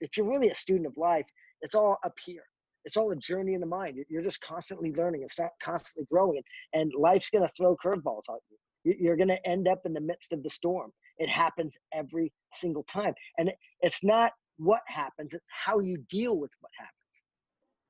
if 0.00 0.16
you're 0.16 0.28
really 0.28 0.48
a 0.48 0.54
student 0.54 0.86
of 0.86 0.96
life 0.96 1.26
it's 1.62 1.74
all 1.74 1.98
up 2.04 2.14
here. 2.24 2.42
It's 2.84 2.96
all 2.96 3.10
a 3.10 3.16
journey 3.16 3.54
in 3.54 3.60
the 3.60 3.66
mind. 3.66 3.98
You're 4.08 4.22
just 4.22 4.40
constantly 4.40 4.92
learning. 4.92 5.22
It's 5.22 5.38
not 5.38 5.50
constantly 5.62 6.06
growing. 6.10 6.42
And 6.72 6.90
life's 6.98 7.28
going 7.28 7.46
to 7.46 7.52
throw 7.54 7.76
curveballs 7.76 8.22
at 8.30 8.40
you. 8.84 8.94
You're 8.98 9.16
going 9.16 9.28
to 9.28 9.46
end 9.46 9.68
up 9.68 9.80
in 9.84 9.92
the 9.92 10.00
midst 10.00 10.32
of 10.32 10.42
the 10.42 10.48
storm. 10.48 10.90
It 11.18 11.28
happens 11.28 11.76
every 11.92 12.32
single 12.54 12.84
time. 12.84 13.12
And 13.36 13.50
it's 13.82 14.02
not 14.02 14.32
what 14.60 14.82
happens 14.86 15.32
it's 15.32 15.48
how 15.50 15.78
you 15.78 15.96
deal 16.10 16.38
with 16.38 16.50
what 16.60 16.70
happens 16.78 16.99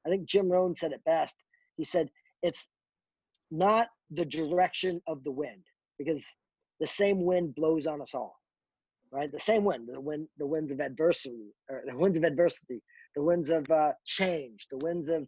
I 0.06 0.10
think 0.10 0.28
Jim 0.28 0.50
Rohn 0.50 0.74
said 0.74 0.92
it 0.92 1.04
best. 1.04 1.34
He 1.76 1.84
said, 1.84 2.08
it's 2.42 2.68
not 3.50 3.88
the 4.10 4.24
direction 4.24 5.00
of 5.06 5.22
the 5.24 5.30
wind 5.30 5.62
because 5.98 6.22
the 6.78 6.86
same 6.86 7.24
wind 7.24 7.54
blows 7.54 7.86
on 7.86 8.00
us 8.00 8.14
all, 8.14 8.36
right? 9.12 9.30
The 9.30 9.40
same 9.40 9.64
wind, 9.64 9.88
the 9.92 10.00
wind, 10.00 10.28
the 10.38 10.46
winds 10.46 10.70
of 10.70 10.80
adversity, 10.80 11.52
or 11.68 11.82
the 11.86 11.96
winds 11.96 12.16
of 12.16 12.24
adversity, 12.24 12.80
the 13.14 13.22
winds 13.22 13.50
of 13.50 13.70
uh, 13.70 13.92
change, 14.06 14.66
the 14.70 14.78
winds 14.78 15.08
of, 15.08 15.26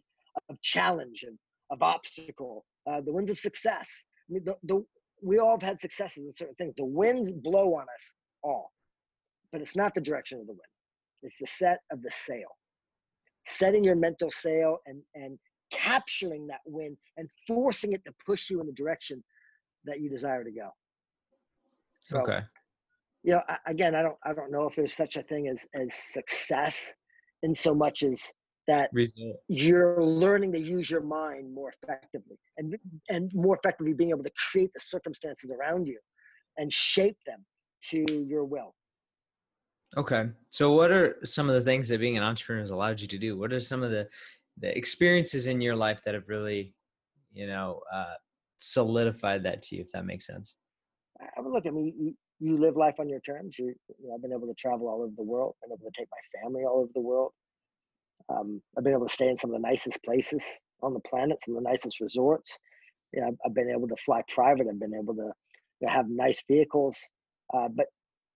of 0.49 0.61
challenge 0.61 1.23
and 1.27 1.37
of 1.69 1.83
obstacle, 1.83 2.65
uh, 2.89 3.01
the 3.01 3.13
winds 3.13 3.29
of 3.29 3.37
success. 3.37 3.89
I 4.29 4.33
mean, 4.33 4.43
the, 4.45 4.55
the, 4.63 4.83
we 5.21 5.37
all 5.37 5.51
have 5.51 5.61
had 5.61 5.79
successes 5.79 6.25
in 6.25 6.33
certain 6.33 6.55
things. 6.55 6.73
The 6.77 6.85
winds 6.85 7.31
blow 7.31 7.75
on 7.75 7.83
us 7.83 8.13
all, 8.43 8.71
but 9.51 9.61
it's 9.61 9.75
not 9.75 9.93
the 9.93 10.01
direction 10.01 10.39
of 10.39 10.47
the 10.47 10.53
wind. 10.53 10.61
It's 11.21 11.35
the 11.39 11.47
set 11.47 11.79
of 11.91 12.01
the 12.01 12.11
sail 12.11 12.49
setting 13.45 13.83
your 13.83 13.95
mental 13.95 14.31
sail 14.31 14.79
and 14.85 15.01
and 15.15 15.37
capturing 15.71 16.47
that 16.47 16.59
wind 16.65 16.97
and 17.17 17.29
forcing 17.47 17.93
it 17.93 18.03
to 18.05 18.13
push 18.25 18.49
you 18.49 18.61
in 18.61 18.67
the 18.67 18.73
direction 18.73 19.23
that 19.85 19.99
you 19.99 20.09
desire 20.09 20.43
to 20.43 20.51
go. 20.51 20.69
So, 22.01 22.19
okay. 22.19 22.39
You 23.23 23.33
know, 23.33 23.41
again, 23.65 23.95
I 23.95 24.01
don't 24.03 24.17
I 24.23 24.33
don't 24.33 24.51
know 24.51 24.67
if 24.67 24.75
there's 24.75 24.93
such 24.93 25.15
a 25.17 25.23
thing 25.23 25.47
as 25.47 25.65
as 25.73 25.93
success 25.93 26.93
in 27.41 27.53
so 27.53 27.73
much 27.73 28.03
as 28.03 28.21
that 28.67 28.89
Result. 28.93 29.37
you're 29.47 30.03
learning 30.03 30.53
to 30.53 30.59
use 30.59 30.89
your 30.89 31.01
mind 31.01 31.53
more 31.53 31.73
effectively 31.81 32.37
and 32.57 32.77
and 33.09 33.31
more 33.33 33.57
effectively 33.57 33.93
being 33.93 34.09
able 34.11 34.23
to 34.23 34.31
create 34.51 34.71
the 34.73 34.79
circumstances 34.79 35.51
around 35.51 35.85
you 35.85 35.99
and 36.57 36.71
shape 36.71 37.17
them 37.25 37.45
to 37.89 38.05
your 38.25 38.45
will 38.45 38.73
Okay. 39.95 40.29
So 40.49 40.73
what 40.73 40.91
are 40.91 41.17
some 41.23 41.49
of 41.49 41.55
the 41.55 41.61
things 41.61 41.87
that 41.89 41.99
being 41.99 42.17
an 42.17 42.23
entrepreneur 42.23 42.61
has 42.61 42.71
allowed 42.71 42.99
you 42.99 43.07
to 43.07 43.17
do? 43.17 43.37
What 43.37 43.53
are 43.53 43.59
some 43.59 43.83
of 43.83 43.91
the 43.91 44.07
the 44.59 44.75
experiences 44.77 45.47
in 45.47 45.61
your 45.61 45.75
life 45.75 46.01
that 46.05 46.13
have 46.13 46.29
really, 46.29 46.73
you 47.33 47.47
know, 47.47 47.81
uh, 47.91 48.13
solidified 48.59 49.43
that 49.43 49.63
to 49.63 49.75
you, 49.75 49.81
if 49.81 49.91
that 49.91 50.05
makes 50.05 50.27
sense? 50.27 50.55
I 51.19 51.41
mean, 51.41 51.51
look, 51.51 51.65
I 51.65 51.71
mean, 51.71 51.93
you, 51.97 52.15
you 52.39 52.57
live 52.59 52.75
life 52.75 52.95
on 52.99 53.09
your 53.09 53.19
terms. 53.21 53.57
You, 53.57 53.73
you 53.99 54.07
know, 54.07 54.15
I've 54.15 54.21
been 54.21 54.31
able 54.31 54.47
to 54.47 54.53
travel 54.53 54.87
all 54.87 55.01
over 55.01 55.13
the 55.15 55.23
world. 55.23 55.55
I've 55.63 55.69
been 55.69 55.79
able 55.81 55.91
to 55.91 55.99
take 55.99 56.09
my 56.11 56.41
family 56.41 56.63
all 56.63 56.81
over 56.81 56.91
the 56.93 57.01
world. 57.01 57.31
Um, 58.29 58.61
I've 58.77 58.83
been 58.83 58.93
able 58.93 59.07
to 59.07 59.13
stay 59.13 59.27
in 59.27 59.37
some 59.37 59.53
of 59.53 59.61
the 59.61 59.67
nicest 59.67 60.03
places 60.03 60.41
on 60.81 60.93
the 60.93 60.99
planet, 61.01 61.39
some 61.43 61.55
of 61.55 61.63
the 61.63 61.69
nicest 61.69 61.99
resorts. 61.99 62.57
You 63.11 63.21
know, 63.21 63.27
I've, 63.27 63.37
I've 63.45 63.53
been 63.53 63.69
able 63.69 63.87
to 63.87 63.95
fly 64.05 64.21
private. 64.27 64.67
I've 64.69 64.79
been 64.79 64.93
able 64.93 65.15
to 65.15 65.31
you 65.81 65.87
know, 65.87 65.93
have 65.93 66.09
nice 66.09 66.43
vehicles. 66.47 66.97
Uh, 67.53 67.69
but 67.73 67.87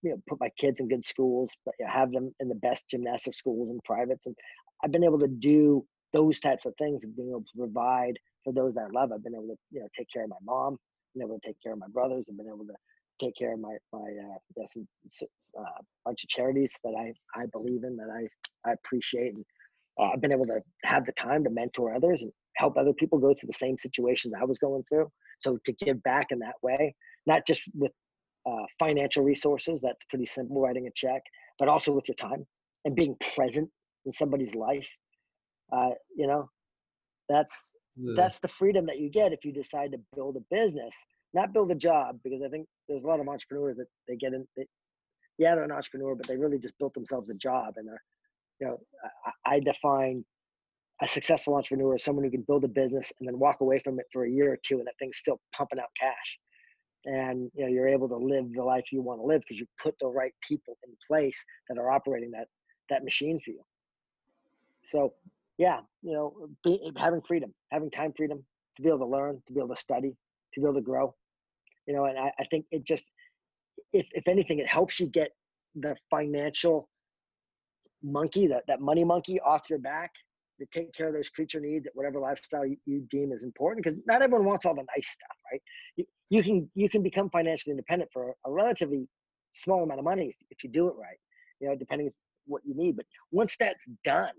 you 0.04 0.12
know 0.12 0.18
put 0.28 0.40
my 0.40 0.50
kids 0.60 0.80
in 0.80 0.88
good 0.88 1.04
schools, 1.04 1.52
but 1.66 1.74
you 1.80 1.86
know, 1.86 1.92
have 1.92 2.12
them 2.12 2.34
in 2.40 2.50
the 2.50 2.56
best 2.56 2.86
gymnastic 2.90 3.34
schools 3.34 3.70
and 3.70 3.84
privates, 3.84 4.26
and 4.26 4.36
I've 4.84 4.92
been 4.92 5.04
able 5.04 5.20
to 5.20 5.28
do 5.28 5.86
those 6.14 6.40
types 6.40 6.66
of 6.66 6.74
things 6.78 7.04
and 7.04 7.16
being 7.16 7.30
able 7.30 7.42
to 7.42 7.58
provide 7.58 8.14
for 8.44 8.54
those 8.54 8.74
that 8.76 8.86
I 8.86 9.00
love. 9.00 9.12
I've 9.12 9.24
been 9.24 9.36
able 9.36 9.48
to 9.48 9.58
you 9.72 9.82
know 9.82 9.88
take 9.98 10.08
care 10.12 10.24
of 10.24 10.30
my 10.30 10.38
mom, 10.44 10.78
been 11.14 11.24
able 11.24 11.40
to 11.40 11.48
take 11.48 11.62
care 11.62 11.74
of 11.74 11.80
my 11.80 11.88
brothers, 11.92 12.26
I've 12.30 12.38
been 12.38 12.48
able 12.48 12.66
to 12.66 12.76
take 13.20 13.36
care 13.36 13.54
of 13.54 13.60
my 13.60 13.76
my 13.92 14.00
uh, 14.00 14.38
you 14.56 14.58
know, 14.58 14.66
some 14.68 14.88
uh, 15.60 15.82
bunch 16.06 16.24
of 16.24 16.30
charities 16.30 16.74
that 16.84 16.94
I 16.98 17.14
I 17.40 17.46
believe 17.48 17.84
in 17.84 17.98
that 17.98 18.10
I 18.10 18.70
I 18.70 18.74
appreciate 18.74 19.34
and 19.34 19.46
uh, 20.00 20.12
I've 20.14 20.22
been 20.22 20.32
able 20.32 20.46
to 20.46 20.60
have 20.84 21.06
the 21.06 21.12
time 21.14 21.44
to 21.44 21.50
mentor 21.50 21.94
others 21.94 22.22
and 22.22 22.32
help 22.56 22.78
other 22.78 22.94
people 22.94 23.20
go 23.20 23.34
through 23.34 23.48
the 23.48 23.54
same 23.54 23.78
situations 23.78 24.34
I 24.40 24.46
was 24.46 24.60
going 24.60 24.84
through. 24.90 25.12
So 25.40 25.58
to 25.66 25.72
give 25.74 26.02
back 26.04 26.28
in 26.32 26.40
that 26.40 26.56
way, 26.62 26.96
not 27.26 27.46
just 27.48 27.62
with 27.74 27.92
uh, 28.48 28.66
financial 28.80 29.24
resources, 29.24 29.82
that's 29.82 30.04
pretty 30.06 30.26
simple, 30.26 30.62
writing 30.62 30.88
a 30.88 30.92
check, 30.96 31.22
but 31.60 31.68
also 31.68 31.92
with 31.92 32.08
your 32.08 32.16
time 32.16 32.46
and 32.86 32.96
being 32.96 33.16
present 33.36 33.70
in 34.06 34.12
somebody's 34.12 34.56
life. 34.56 34.88
Uh, 35.72 35.90
you 36.16 36.28
know, 36.28 36.50
that's 37.28 37.54
yeah. 37.98 38.14
that's 38.16 38.40
the 38.40 38.48
freedom 38.48 38.86
that 38.86 39.00
you 39.00 39.10
get 39.10 39.34
if 39.34 39.44
you 39.44 39.52
decide 39.52 39.92
to 39.92 40.00
build 40.16 40.38
a 40.38 40.56
business, 40.56 40.94
not 41.34 41.54
build 41.54 41.72
a 41.72 41.76
job. 41.76 42.20
Because 42.24 42.42
I 42.46 42.50
think 42.50 42.68
there's 42.88 43.04
a 43.04 43.08
lot 43.08 43.20
of 43.20 43.28
entrepreneurs 43.28 43.78
that 43.78 43.88
they 44.08 44.16
get 44.16 44.34
in. 44.34 44.48
They, 44.56 44.66
yeah, 45.38 45.56
they're 45.56 45.66
an 45.66 45.72
entrepreneur, 45.72 46.16
but 46.16 46.28
they 46.28 46.38
really 46.38 46.58
just 46.58 46.78
built 46.80 46.94
themselves 46.94 47.30
a 47.30 47.36
job, 47.36 47.74
and 47.76 47.88
they're, 47.88 48.02
you 48.62 48.68
know, 48.68 48.78
I, 49.46 49.56
I 49.56 49.60
define 49.60 50.24
a 51.02 51.08
successful 51.08 51.54
entrepreneur 51.56 51.96
is 51.96 52.04
someone 52.04 52.26
who 52.26 52.32
can 52.32 52.44
build 52.48 52.64
a 52.64 52.68
business 52.68 53.12
and 53.20 53.28
then 53.28 53.38
walk 53.38 53.58
away 53.62 53.80
from 53.80 54.00
it 54.00 54.06
for 54.12 54.26
a 54.26 54.32
year 54.32 54.54
or 54.54 54.58
two 54.66 54.80
and 54.80 54.88
that 54.88 54.96
thing's 54.98 55.18
still 55.18 55.40
pumping 55.56 55.78
out 55.78 55.90
cash 56.00 56.40
and 57.08 57.50
you 57.56 57.64
know 57.64 57.72
you're 57.72 57.88
able 57.88 58.08
to 58.08 58.18
live 58.18 58.46
the 58.54 58.64
life 58.64 58.86
you 58.92 59.02
want 59.02 59.20
to 59.20 59.26
live 59.26 59.42
because 59.42 59.60
you 59.60 59.66
put 59.82 59.96
the 60.00 60.08
right 60.08 60.34
people 60.48 60.78
in 60.86 60.94
place 61.08 61.44
that 61.70 61.78
are 61.78 61.92
operating 61.92 62.32
that 62.32 62.48
that 62.90 63.04
machine 63.04 63.40
for 63.44 63.52
you. 63.52 63.62
So 64.86 65.14
yeah 65.58 65.80
you 66.02 66.14
know 66.14 66.48
be, 66.64 66.92
having 66.98 67.22
freedom 67.22 67.54
having 67.72 67.90
time 67.90 68.14
freedom 68.16 68.44
to 68.76 68.82
be 68.82 68.90
able 68.90 69.00
to 69.00 69.06
learn 69.06 69.42
to 69.48 69.54
be 69.54 69.60
able 69.60 69.74
to 69.74 69.82
study 69.82 70.16
to 70.54 70.62
be 70.62 70.66
able 70.66 70.76
to 70.76 70.82
grow 70.82 71.14
you 71.88 71.94
know 71.94 72.06
and 72.06 72.18
i, 72.18 72.32
I 72.40 72.46
think 72.52 72.66
it 72.72 72.86
just 72.86 73.06
if, 73.94 74.06
if 74.12 74.28
anything 74.28 74.60
it 74.60 74.68
helps 74.68 75.00
you 75.00 75.08
get 75.08 75.30
the 75.76 75.96
financial 76.10 76.90
monkey 78.04 78.48
that, 78.48 78.64
that 78.68 78.82
money 78.82 79.04
monkey 79.04 79.40
off 79.42 79.64
your 79.70 79.80
back 79.80 80.12
to 80.60 80.66
take 80.72 80.94
care 80.94 81.08
of 81.08 81.14
those 81.14 81.30
creature 81.30 81.60
needs 81.60 81.88
at 81.88 81.96
whatever 81.96 82.20
lifestyle 82.20 82.66
you, 82.66 82.78
you 82.86 83.06
deem 83.10 83.32
is 83.32 83.44
important 83.44 83.84
because 83.84 84.00
not 84.06 84.22
everyone 84.22 84.46
wants 84.46 84.66
all 84.66 84.76
the 84.76 84.86
nice 84.96 85.10
stuff 85.10 85.38
right? 85.52 85.62
You, 85.96 86.06
you 86.30 86.44
can 86.44 86.70
you 86.76 86.90
can 86.90 87.04
become 87.04 87.30
financially 87.30 87.72
independent 87.72 88.10
for 88.12 88.36
a 88.46 88.52
relatively 88.52 89.08
small 89.52 89.84
amount 89.84 90.00
of 90.00 90.06
money 90.06 90.28
if, 90.28 90.36
if 90.52 90.64
you 90.64 90.70
do 90.70 90.88
it 90.88 90.96
right 90.98 91.18
you 91.60 91.68
know 91.68 91.76
depending 91.76 92.12
what 92.46 92.62
you 92.66 92.76
need 92.76 92.96
but 92.96 93.06
once 93.32 93.56
that's 93.60 93.86
done 94.04 94.34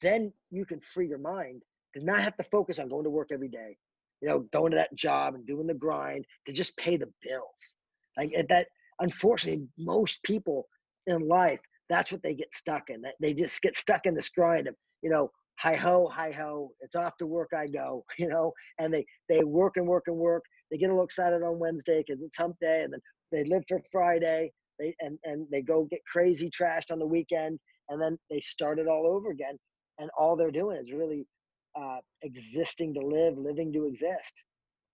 then 0.00 0.32
you 0.50 0.64
can 0.64 0.80
free 0.80 1.08
your 1.08 1.18
mind 1.18 1.62
to 1.94 2.04
not 2.04 2.20
have 2.22 2.36
to 2.36 2.44
focus 2.44 2.78
on 2.78 2.88
going 2.88 3.04
to 3.04 3.10
work 3.10 3.28
every 3.32 3.48
day 3.48 3.76
you 4.20 4.28
know 4.28 4.40
going 4.52 4.70
to 4.70 4.76
that 4.76 4.94
job 4.94 5.34
and 5.34 5.46
doing 5.46 5.66
the 5.66 5.74
grind 5.74 6.24
to 6.46 6.52
just 6.52 6.76
pay 6.76 6.96
the 6.96 7.08
bills. 7.22 7.74
Like 8.16 8.32
that 8.48 8.68
unfortunately 9.00 9.66
most 9.78 10.22
people 10.24 10.66
in 11.06 11.28
life 11.28 11.60
that's 11.88 12.12
what 12.12 12.22
they 12.22 12.34
get 12.34 12.52
stuck 12.52 12.90
in 12.90 13.02
they 13.20 13.32
just 13.32 13.62
get 13.62 13.76
stuck 13.76 14.06
in 14.06 14.14
this 14.14 14.28
grind 14.28 14.66
of 14.66 14.74
you 15.02 15.10
know 15.10 15.30
hi 15.58 15.74
ho, 15.74 16.08
hi 16.12 16.30
ho, 16.30 16.70
it's 16.80 16.94
off 16.94 17.16
to 17.18 17.26
work 17.26 17.50
I 17.56 17.66
go, 17.66 18.04
you 18.18 18.28
know, 18.28 18.52
and 18.78 18.92
they 18.92 19.04
they 19.28 19.42
work 19.44 19.76
and 19.76 19.86
work 19.86 20.04
and 20.06 20.16
work. 20.16 20.44
They 20.70 20.78
get 20.78 20.86
a 20.86 20.92
little 20.92 21.04
excited 21.04 21.42
on 21.42 21.58
Wednesday 21.58 22.04
because 22.06 22.22
it's 22.22 22.36
hump 22.36 22.56
day, 22.60 22.82
and 22.84 22.92
then 22.92 23.00
they 23.32 23.44
live 23.44 23.62
for 23.68 23.80
Friday. 23.92 24.52
They 24.78 24.94
and 25.00 25.18
and 25.24 25.46
they 25.50 25.62
go 25.62 25.86
get 25.90 26.00
crazy 26.10 26.50
trashed 26.50 26.90
on 26.92 26.98
the 26.98 27.06
weekend, 27.06 27.58
and 27.88 28.00
then 28.00 28.18
they 28.30 28.40
start 28.40 28.78
it 28.78 28.86
all 28.86 29.06
over 29.06 29.30
again. 29.30 29.58
And 29.98 30.10
all 30.16 30.36
they're 30.36 30.52
doing 30.52 30.78
is 30.80 30.92
really 30.92 31.26
uh, 31.78 31.98
existing 32.22 32.94
to 32.94 33.00
live, 33.00 33.36
living 33.36 33.72
to 33.72 33.86
exist. 33.86 34.34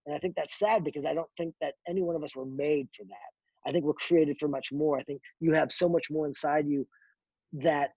And 0.07 0.15
I 0.15 0.19
think 0.19 0.35
that's 0.35 0.57
sad 0.57 0.83
because 0.83 1.05
I 1.05 1.13
don't 1.13 1.29
think 1.37 1.53
that 1.61 1.73
any 1.87 2.01
one 2.01 2.15
of 2.15 2.23
us 2.23 2.35
were 2.35 2.45
made 2.45 2.87
for 2.97 3.03
that. 3.05 3.69
I 3.69 3.71
think 3.71 3.85
we're 3.85 3.93
created 3.93 4.37
for 4.39 4.47
much 4.47 4.71
more. 4.71 4.97
I 4.97 5.03
think 5.03 5.21
you 5.39 5.53
have 5.53 5.71
so 5.71 5.87
much 5.87 6.07
more 6.09 6.27
inside 6.27 6.67
you 6.67 6.87
that 7.53 7.89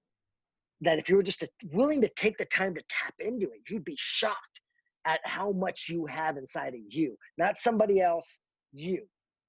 that 0.80 0.98
if 0.98 1.08
you 1.08 1.16
were 1.16 1.22
just 1.22 1.40
to, 1.40 1.48
willing 1.72 2.00
to 2.02 2.10
take 2.16 2.38
the 2.38 2.44
time 2.46 2.74
to 2.74 2.82
tap 2.88 3.14
into 3.18 3.46
it, 3.46 3.60
you'd 3.68 3.84
be 3.84 3.96
shocked 3.98 4.60
at 5.06 5.20
how 5.24 5.52
much 5.52 5.86
you 5.88 6.06
have 6.06 6.36
inside 6.36 6.74
of 6.74 6.80
you, 6.88 7.16
not 7.36 7.56
somebody 7.56 8.00
else, 8.00 8.38
you. 8.72 9.02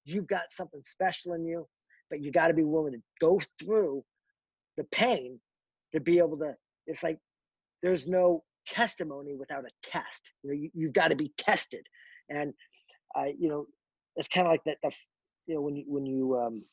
You've 0.05 0.27
got 0.27 0.43
something 0.49 0.81
special 0.85 1.33
in 1.33 1.45
you, 1.45 1.67
but 2.09 2.21
you 2.21 2.31
got 2.31 2.47
to 2.47 2.53
be 2.53 2.63
willing 2.63 2.93
to 2.93 3.01
go 3.19 3.39
through 3.61 4.03
the 4.77 4.85
pain 4.85 5.39
to 5.93 5.99
be 5.99 6.17
able 6.17 6.37
to. 6.37 6.53
It's 6.87 7.03
like 7.03 7.19
there's 7.83 8.07
no 8.07 8.43
testimony 8.65 9.35
without 9.35 9.65
a 9.65 9.69
test. 9.83 10.31
You 10.43 10.49
know, 10.49 10.55
you, 10.55 10.69
you've 10.73 10.93
got 10.93 11.09
to 11.09 11.15
be 11.15 11.31
tested, 11.37 11.85
and 12.29 12.53
uh, 13.15 13.25
you 13.37 13.49
know, 13.49 13.65
it's 14.15 14.29
kind 14.29 14.47
of 14.47 14.51
like 14.51 14.63
that. 14.65 14.77
The, 14.81 14.91
you 15.47 15.55
know, 15.55 15.61
when 15.61 15.75
you 15.75 15.83
when 15.87 16.05
you 16.05 16.37
um, 16.37 16.63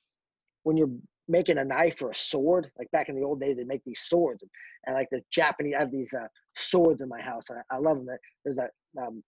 when 0.62 0.76
you're 0.76 0.90
making 1.28 1.58
a 1.58 1.64
knife 1.64 2.02
or 2.02 2.10
a 2.10 2.14
sword. 2.14 2.70
Like 2.78 2.90
back 2.92 3.08
in 3.08 3.16
the 3.16 3.24
old 3.24 3.40
days, 3.40 3.56
they 3.56 3.64
make 3.64 3.82
these 3.84 4.00
swords, 4.00 4.42
and, 4.42 4.50
and 4.86 4.94
like 4.94 5.08
the 5.10 5.22
Japanese, 5.30 5.74
I 5.76 5.80
have 5.80 5.90
these 5.90 6.12
uh, 6.14 6.26
swords 6.56 7.02
in 7.02 7.08
my 7.08 7.20
house. 7.20 7.44
I, 7.50 7.74
I 7.74 7.78
love 7.78 7.96
them. 7.98 8.16
There's 8.44 8.58
a 8.58 8.68
um, 9.00 9.22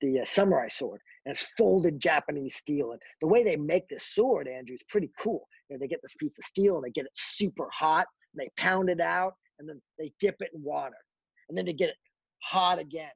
the 0.00 0.20
uh, 0.20 0.24
samurai 0.24 0.68
sword, 0.68 1.00
and 1.24 1.32
it's 1.32 1.48
folded 1.56 2.00
Japanese 2.00 2.56
steel. 2.56 2.92
And 2.92 3.00
the 3.20 3.28
way 3.28 3.44
they 3.44 3.56
make 3.56 3.88
this 3.88 4.06
sword, 4.14 4.48
Andrew, 4.48 4.74
is 4.74 4.82
pretty 4.88 5.10
cool. 5.18 5.46
You 5.68 5.76
know, 5.76 5.80
they 5.80 5.88
get 5.88 6.00
this 6.02 6.16
piece 6.18 6.36
of 6.38 6.44
steel 6.44 6.76
and 6.76 6.84
they 6.84 6.90
get 6.90 7.06
it 7.06 7.12
super 7.14 7.68
hot, 7.72 8.06
and 8.34 8.40
they 8.40 8.50
pound 8.56 8.90
it 8.90 9.00
out, 9.00 9.34
and 9.58 9.68
then 9.68 9.80
they 9.98 10.12
dip 10.20 10.36
it 10.40 10.50
in 10.54 10.62
water, 10.62 10.96
and 11.48 11.56
then 11.56 11.64
they 11.64 11.72
get 11.72 11.90
it 11.90 11.96
hot 12.42 12.80
again. 12.80 13.10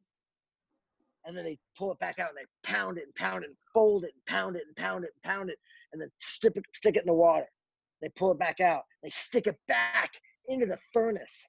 And 1.25 1.37
then 1.37 1.45
they 1.45 1.59
pull 1.77 1.91
it 1.91 1.99
back 1.99 2.21
out 2.21 2.29
and 2.29 2.39
they 2.39 2.71
pound 2.73 2.99
it 2.99 3.05
and 3.05 3.15
pound 3.17 3.43
it 3.43 3.49
and 3.49 3.57
fold 3.75 4.05
it 4.05 4.13
and 4.15 4.25
pound 4.33 4.55
it 4.55 4.63
and 4.65 4.77
pound 4.77 5.03
it 5.03 5.11
and 5.13 5.33
pound 5.33 5.51
it 5.51 5.59
and 5.93 6.01
then 6.01 6.09
stick 6.19 6.53
it, 6.55 6.63
stick 6.73 6.95
it 6.95 7.01
in 7.01 7.07
the 7.07 7.13
water 7.13 7.47
they 8.03 8.09
pull 8.11 8.33
it 8.33 8.39
back 8.39 8.61
out. 8.61 8.83
They 9.03 9.11
stick 9.11 9.47
it 9.47 9.59
back 9.69 10.13
into 10.49 10.67
the 10.67 10.79
furnace. 10.93 11.49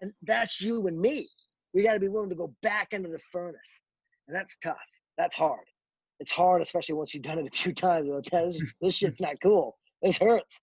And 0.00 0.12
that's 0.22 0.60
you 0.60 0.86
and 0.86 0.98
me. 0.98 1.28
We 1.72 1.82
got 1.82 1.94
to 1.94 2.00
be 2.00 2.08
willing 2.08 2.30
to 2.30 2.36
go 2.36 2.54
back 2.62 2.92
into 2.92 3.08
the 3.08 3.18
furnace. 3.18 3.80
And 4.26 4.36
that's 4.36 4.56
tough. 4.62 4.76
That's 5.18 5.34
hard. 5.34 5.64
It's 6.20 6.30
hard, 6.30 6.62
especially 6.62 6.94
once 6.94 7.12
you've 7.12 7.22
done 7.22 7.38
it 7.38 7.46
a 7.46 7.56
few 7.56 7.72
times. 7.72 8.08
Okay, 8.08 8.50
this, 8.50 8.72
this 8.80 8.94
shit's 8.94 9.20
not 9.20 9.40
cool. 9.42 9.76
This 10.02 10.18
hurts. 10.18 10.58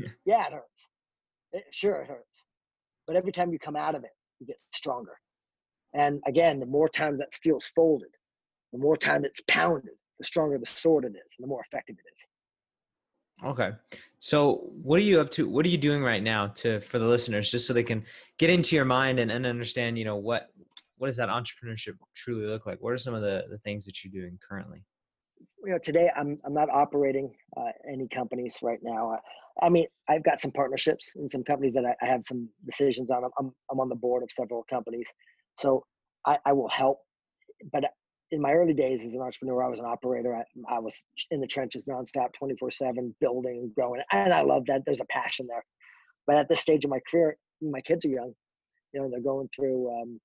Yeah, 0.24 0.46
it 0.46 0.52
hurts. 0.54 0.88
It, 1.52 1.64
sure, 1.70 1.96
it 1.96 2.08
hurts. 2.08 2.42
But 3.06 3.16
every 3.16 3.32
time 3.32 3.52
you 3.52 3.58
come 3.58 3.76
out 3.76 3.94
of 3.94 4.02
it, 4.02 4.12
you 4.40 4.46
get 4.46 4.58
stronger. 4.72 5.12
And 5.92 6.22
again, 6.26 6.58
the 6.58 6.66
more 6.66 6.88
times 6.88 7.18
that 7.18 7.34
steel's 7.34 7.70
folded, 7.76 8.08
the 8.72 8.78
more 8.78 8.96
time 8.96 9.26
it's 9.26 9.42
pounded, 9.46 9.92
the 10.18 10.24
stronger 10.24 10.58
the 10.58 10.66
sword 10.66 11.04
it 11.04 11.08
is, 11.08 11.34
and 11.38 11.44
the 11.44 11.48
more 11.48 11.62
effective 11.70 11.96
it 11.98 12.12
is. 12.12 12.26
Okay. 13.44 13.70
So 14.20 14.70
what 14.82 14.98
are 14.98 15.02
you 15.02 15.20
up 15.20 15.30
to? 15.32 15.48
What 15.48 15.66
are 15.66 15.68
you 15.68 15.78
doing 15.78 16.02
right 16.02 16.22
now 16.22 16.46
to 16.46 16.80
for 16.80 16.98
the 16.98 17.04
listeners, 17.04 17.50
just 17.50 17.66
so 17.66 17.74
they 17.74 17.82
can 17.82 18.04
get 18.38 18.48
into 18.48 18.74
your 18.74 18.86
mind 18.86 19.18
and, 19.18 19.30
and 19.30 19.44
understand, 19.46 19.98
you 19.98 20.04
know, 20.04 20.16
what 20.16 20.48
what 20.96 21.08
does 21.08 21.16
that 21.16 21.28
entrepreneurship 21.28 21.94
truly 22.14 22.46
look 22.46 22.64
like? 22.64 22.78
What 22.80 22.94
are 22.94 22.98
some 22.98 23.14
of 23.14 23.20
the, 23.20 23.44
the 23.50 23.58
things 23.58 23.84
that 23.84 24.02
you're 24.02 24.22
doing 24.22 24.38
currently? 24.46 24.82
You 25.64 25.72
know, 25.72 25.78
today 25.78 26.10
I'm 26.16 26.38
I'm 26.46 26.54
not 26.54 26.70
operating 26.70 27.34
uh, 27.56 27.72
any 27.90 28.08
companies 28.08 28.56
right 28.62 28.78
now. 28.82 29.10
I, 29.10 29.66
I, 29.66 29.68
mean, 29.68 29.86
I've 30.08 30.24
got 30.24 30.40
some 30.40 30.50
partnerships 30.50 31.12
and 31.16 31.30
some 31.30 31.44
companies 31.44 31.74
that 31.74 31.84
I, 31.84 31.94
I 32.02 32.08
have 32.08 32.22
some 32.24 32.48
decisions 32.64 33.10
on. 33.10 33.24
I'm 33.38 33.52
I'm 33.70 33.80
on 33.80 33.90
the 33.90 33.94
board 33.94 34.22
of 34.22 34.30
several 34.32 34.64
companies, 34.70 35.08
so 35.58 35.84
I, 36.26 36.38
I 36.46 36.52
will 36.54 36.70
help. 36.70 37.00
But 37.72 37.84
in 38.34 38.40
my 38.40 38.52
early 38.52 38.74
days 38.74 39.00
as 39.04 39.12
an 39.12 39.20
entrepreneur, 39.20 39.62
I 39.62 39.68
was 39.68 39.78
an 39.78 39.86
operator. 39.86 40.34
I, 40.34 40.42
I 40.68 40.80
was 40.80 41.04
in 41.30 41.40
the 41.40 41.46
trenches 41.46 41.84
nonstop, 41.84 42.32
24 42.36 42.72
seven, 42.72 43.14
building, 43.20 43.72
growing. 43.74 44.02
And 44.10 44.34
I 44.34 44.42
love 44.42 44.64
that. 44.66 44.82
There's 44.84 45.00
a 45.00 45.06
passion 45.06 45.46
there. 45.48 45.64
But 46.26 46.36
at 46.36 46.48
this 46.48 46.60
stage 46.60 46.84
of 46.84 46.90
my 46.90 46.98
career, 47.08 47.36
my 47.62 47.80
kids 47.80 48.04
are 48.04 48.08
young, 48.08 48.32
you 48.92 49.00
know, 49.00 49.08
they're 49.08 49.20
going 49.20 49.48
through, 49.54 49.90
um, 49.90 50.20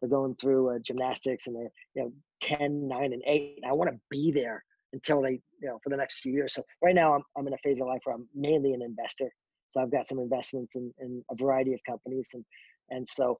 they're 0.00 0.10
going 0.10 0.36
through 0.36 0.76
uh, 0.76 0.78
gymnastics 0.84 1.46
and 1.46 1.56
they're, 1.56 1.70
you 1.94 2.02
know, 2.02 2.12
10, 2.42 2.86
nine 2.86 3.12
and 3.12 3.22
eight. 3.26 3.58
And 3.62 3.70
I 3.70 3.74
want 3.74 3.90
to 3.90 3.98
be 4.08 4.30
there 4.30 4.62
until 4.92 5.20
they, 5.20 5.40
you 5.60 5.68
know, 5.68 5.78
for 5.82 5.90
the 5.90 5.96
next 5.96 6.20
few 6.20 6.32
years. 6.32 6.54
So 6.54 6.62
right 6.82 6.94
now 6.94 7.14
I'm, 7.14 7.22
I'm 7.36 7.46
in 7.46 7.54
a 7.54 7.58
phase 7.58 7.80
of 7.80 7.88
life 7.88 8.00
where 8.04 8.14
I'm 8.14 8.28
mainly 8.34 8.72
an 8.74 8.82
investor. 8.82 9.30
So 9.72 9.80
I've 9.80 9.90
got 9.90 10.06
some 10.06 10.18
investments 10.18 10.76
in, 10.76 10.92
in 11.00 11.24
a 11.30 11.34
variety 11.34 11.72
of 11.72 11.80
companies. 11.88 12.28
And, 12.34 12.44
and 12.90 13.06
so, 13.06 13.38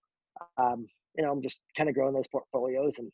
um, 0.57 0.87
you 1.17 1.23
know, 1.23 1.31
I'm 1.31 1.43
just 1.43 1.61
kind 1.77 1.89
of 1.89 1.95
growing 1.95 2.15
those 2.15 2.29
portfolios 2.29 2.99
and 2.99 3.13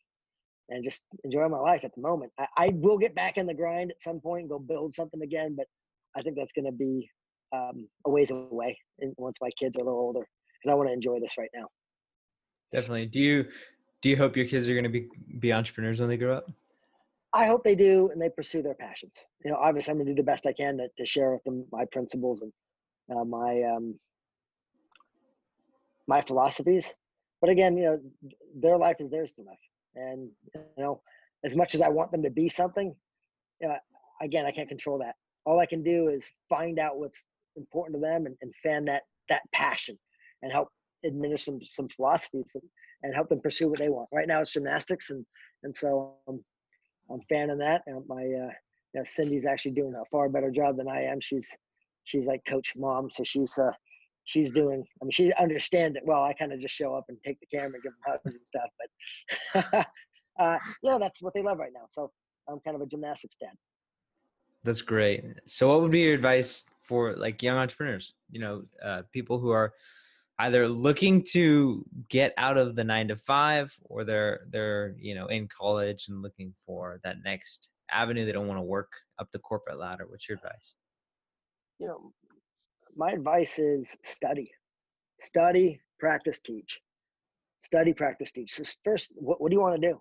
and 0.68 0.84
just 0.84 1.02
enjoy 1.24 1.48
my 1.48 1.58
life 1.58 1.82
at 1.84 1.94
the 1.94 2.00
moment. 2.00 2.32
I, 2.38 2.46
I, 2.56 2.68
will 2.74 2.98
get 2.98 3.14
back 3.14 3.38
in 3.38 3.46
the 3.46 3.54
grind 3.54 3.90
at 3.90 4.00
some 4.00 4.20
point 4.20 4.42
and 4.42 4.50
go 4.50 4.58
build 4.58 4.94
something 4.94 5.22
again, 5.22 5.54
but 5.56 5.66
I 6.16 6.22
think 6.22 6.36
that's 6.36 6.52
going 6.52 6.66
to 6.66 6.72
be 6.72 7.08
um, 7.54 7.88
a 8.04 8.10
ways 8.10 8.30
away 8.30 8.78
once 9.16 9.38
my 9.40 9.50
kids 9.58 9.76
are 9.76 9.80
a 9.80 9.84
little 9.84 9.98
older 9.98 10.26
because 10.60 10.72
I 10.72 10.74
want 10.74 10.88
to 10.88 10.92
enjoy 10.92 11.20
this 11.20 11.38
right 11.38 11.50
now. 11.54 11.66
Definitely. 12.72 13.06
Do 13.06 13.18
you 13.18 13.46
do 14.02 14.08
you 14.10 14.16
hope 14.16 14.36
your 14.36 14.46
kids 14.46 14.68
are 14.68 14.74
going 14.74 14.84
to 14.84 14.90
be 14.90 15.08
be 15.38 15.52
entrepreneurs 15.52 16.00
when 16.00 16.08
they 16.08 16.16
grow 16.16 16.36
up? 16.36 16.50
I 17.32 17.46
hope 17.46 17.62
they 17.62 17.74
do 17.74 18.10
and 18.12 18.20
they 18.20 18.30
pursue 18.30 18.62
their 18.62 18.74
passions. 18.74 19.14
You 19.44 19.50
know, 19.50 19.58
obviously, 19.58 19.90
I'm 19.90 19.98
going 19.98 20.06
to 20.06 20.12
do 20.12 20.16
the 20.16 20.26
best 20.26 20.46
I 20.46 20.52
can 20.52 20.78
to, 20.78 20.88
to 20.96 21.06
share 21.06 21.32
with 21.32 21.44
them 21.44 21.66
my 21.70 21.84
principles 21.92 22.40
and 22.40 22.52
uh, 23.16 23.24
my 23.24 23.62
um, 23.62 23.98
my 26.06 26.22
philosophies. 26.22 26.92
But 27.40 27.50
again, 27.50 27.76
you 27.76 27.84
know, 27.84 28.00
their 28.60 28.76
life 28.76 28.96
is 29.00 29.10
theirs 29.10 29.32
to 29.32 29.42
live, 29.42 29.56
and 29.98 30.30
you 30.54 30.82
know, 30.82 31.00
as 31.44 31.54
much 31.54 31.74
as 31.74 31.82
I 31.82 31.88
want 31.88 32.10
them 32.12 32.22
to 32.22 32.30
be 32.30 32.48
something, 32.48 32.94
uh, 33.66 33.76
again, 34.20 34.46
I 34.46 34.52
can't 34.52 34.68
control 34.68 34.98
that. 34.98 35.14
All 35.44 35.60
I 35.60 35.66
can 35.66 35.82
do 35.82 36.08
is 36.08 36.24
find 36.48 36.78
out 36.78 36.98
what's 36.98 37.24
important 37.56 37.96
to 37.96 38.00
them 38.00 38.26
and, 38.26 38.36
and 38.42 38.52
fan 38.62 38.84
that 38.86 39.02
that 39.28 39.42
passion 39.52 39.98
and 40.42 40.52
help 40.52 40.68
administer 41.04 41.52
some, 41.52 41.60
some 41.64 41.88
philosophies 41.88 42.52
and, 42.54 42.62
and 43.02 43.14
help 43.14 43.28
them 43.28 43.40
pursue 43.40 43.68
what 43.68 43.78
they 43.78 43.88
want. 43.88 44.08
Right 44.12 44.28
now, 44.28 44.40
it's 44.40 44.52
gymnastics, 44.52 45.10
and 45.10 45.24
and 45.62 45.74
so 45.74 46.14
I'm 46.28 46.44
I'm 47.10 47.20
fanning 47.28 47.58
that. 47.58 47.82
And 47.86 48.02
my 48.08 48.22
uh, 48.22 48.52
you 48.94 49.00
know, 49.00 49.04
Cindy's 49.04 49.46
actually 49.46 49.72
doing 49.72 49.94
a 49.94 50.04
far 50.10 50.28
better 50.28 50.50
job 50.50 50.76
than 50.76 50.88
I 50.88 51.02
am. 51.02 51.20
She's 51.20 51.54
she's 52.04 52.26
like 52.26 52.42
coach 52.46 52.72
mom, 52.76 53.10
so 53.10 53.24
she's 53.24 53.56
uh 53.58 53.72
she's 54.28 54.50
doing. 54.50 54.84
I 55.00 55.04
mean, 55.04 55.10
she 55.10 55.32
understands 55.34 55.96
it 55.96 56.02
well. 56.04 56.22
I 56.22 56.34
kind 56.34 56.52
of 56.52 56.60
just 56.60 56.74
show 56.74 56.94
up 56.94 57.06
and 57.08 57.18
take 57.24 57.40
the 57.40 57.46
camera 57.46 57.74
and 57.74 57.82
give 57.82 57.92
them 57.92 58.00
hugs 58.06 58.36
and 58.36 58.46
stuff, 58.46 59.64
but 59.72 59.86
uh, 60.44 60.58
you 60.82 60.90
know 60.90 60.98
that's 60.98 61.20
what 61.20 61.34
they 61.34 61.42
love 61.42 61.58
right 61.58 61.72
now. 61.74 61.86
So 61.90 62.12
I'm 62.48 62.60
kind 62.60 62.76
of 62.76 62.82
a 62.82 62.86
gymnastics 62.86 63.36
dad. 63.40 63.56
That's 64.64 64.82
great. 64.82 65.24
So, 65.46 65.68
what 65.68 65.80
would 65.82 65.90
be 65.90 66.00
your 66.00 66.14
advice 66.14 66.64
for 66.86 67.14
like 67.14 67.42
young 67.42 67.56
entrepreneurs? 67.56 68.14
You 68.30 68.40
know, 68.40 68.62
uh, 68.84 69.02
people 69.12 69.38
who 69.38 69.50
are 69.50 69.72
either 70.40 70.68
looking 70.68 71.24
to 71.32 71.84
get 72.08 72.32
out 72.36 72.56
of 72.56 72.76
the 72.76 72.84
nine 72.84 73.08
to 73.08 73.16
five, 73.16 73.74
or 73.84 74.04
they're 74.04 74.40
they're 74.50 74.94
you 75.00 75.14
know 75.14 75.26
in 75.26 75.48
college 75.48 76.06
and 76.08 76.22
looking 76.22 76.52
for 76.66 77.00
that 77.02 77.16
next 77.24 77.70
avenue. 77.90 78.26
They 78.26 78.32
don't 78.32 78.46
want 78.46 78.58
to 78.58 78.62
work 78.62 78.90
up 79.18 79.28
the 79.32 79.38
corporate 79.38 79.78
ladder. 79.78 80.06
What's 80.06 80.28
your 80.28 80.36
advice? 80.36 80.74
You 81.78 81.86
know, 81.86 82.12
my 82.98 83.12
advice 83.12 83.60
is 83.60 83.96
study, 84.02 84.50
study, 85.20 85.80
practice, 86.00 86.40
teach. 86.40 86.80
Study, 87.60 87.92
practice, 87.92 88.32
teach. 88.32 88.52
So 88.52 88.64
first, 88.84 89.12
what, 89.14 89.40
what 89.40 89.50
do 89.50 89.56
you 89.56 89.60
want 89.60 89.80
to 89.80 89.88
do? 89.88 90.00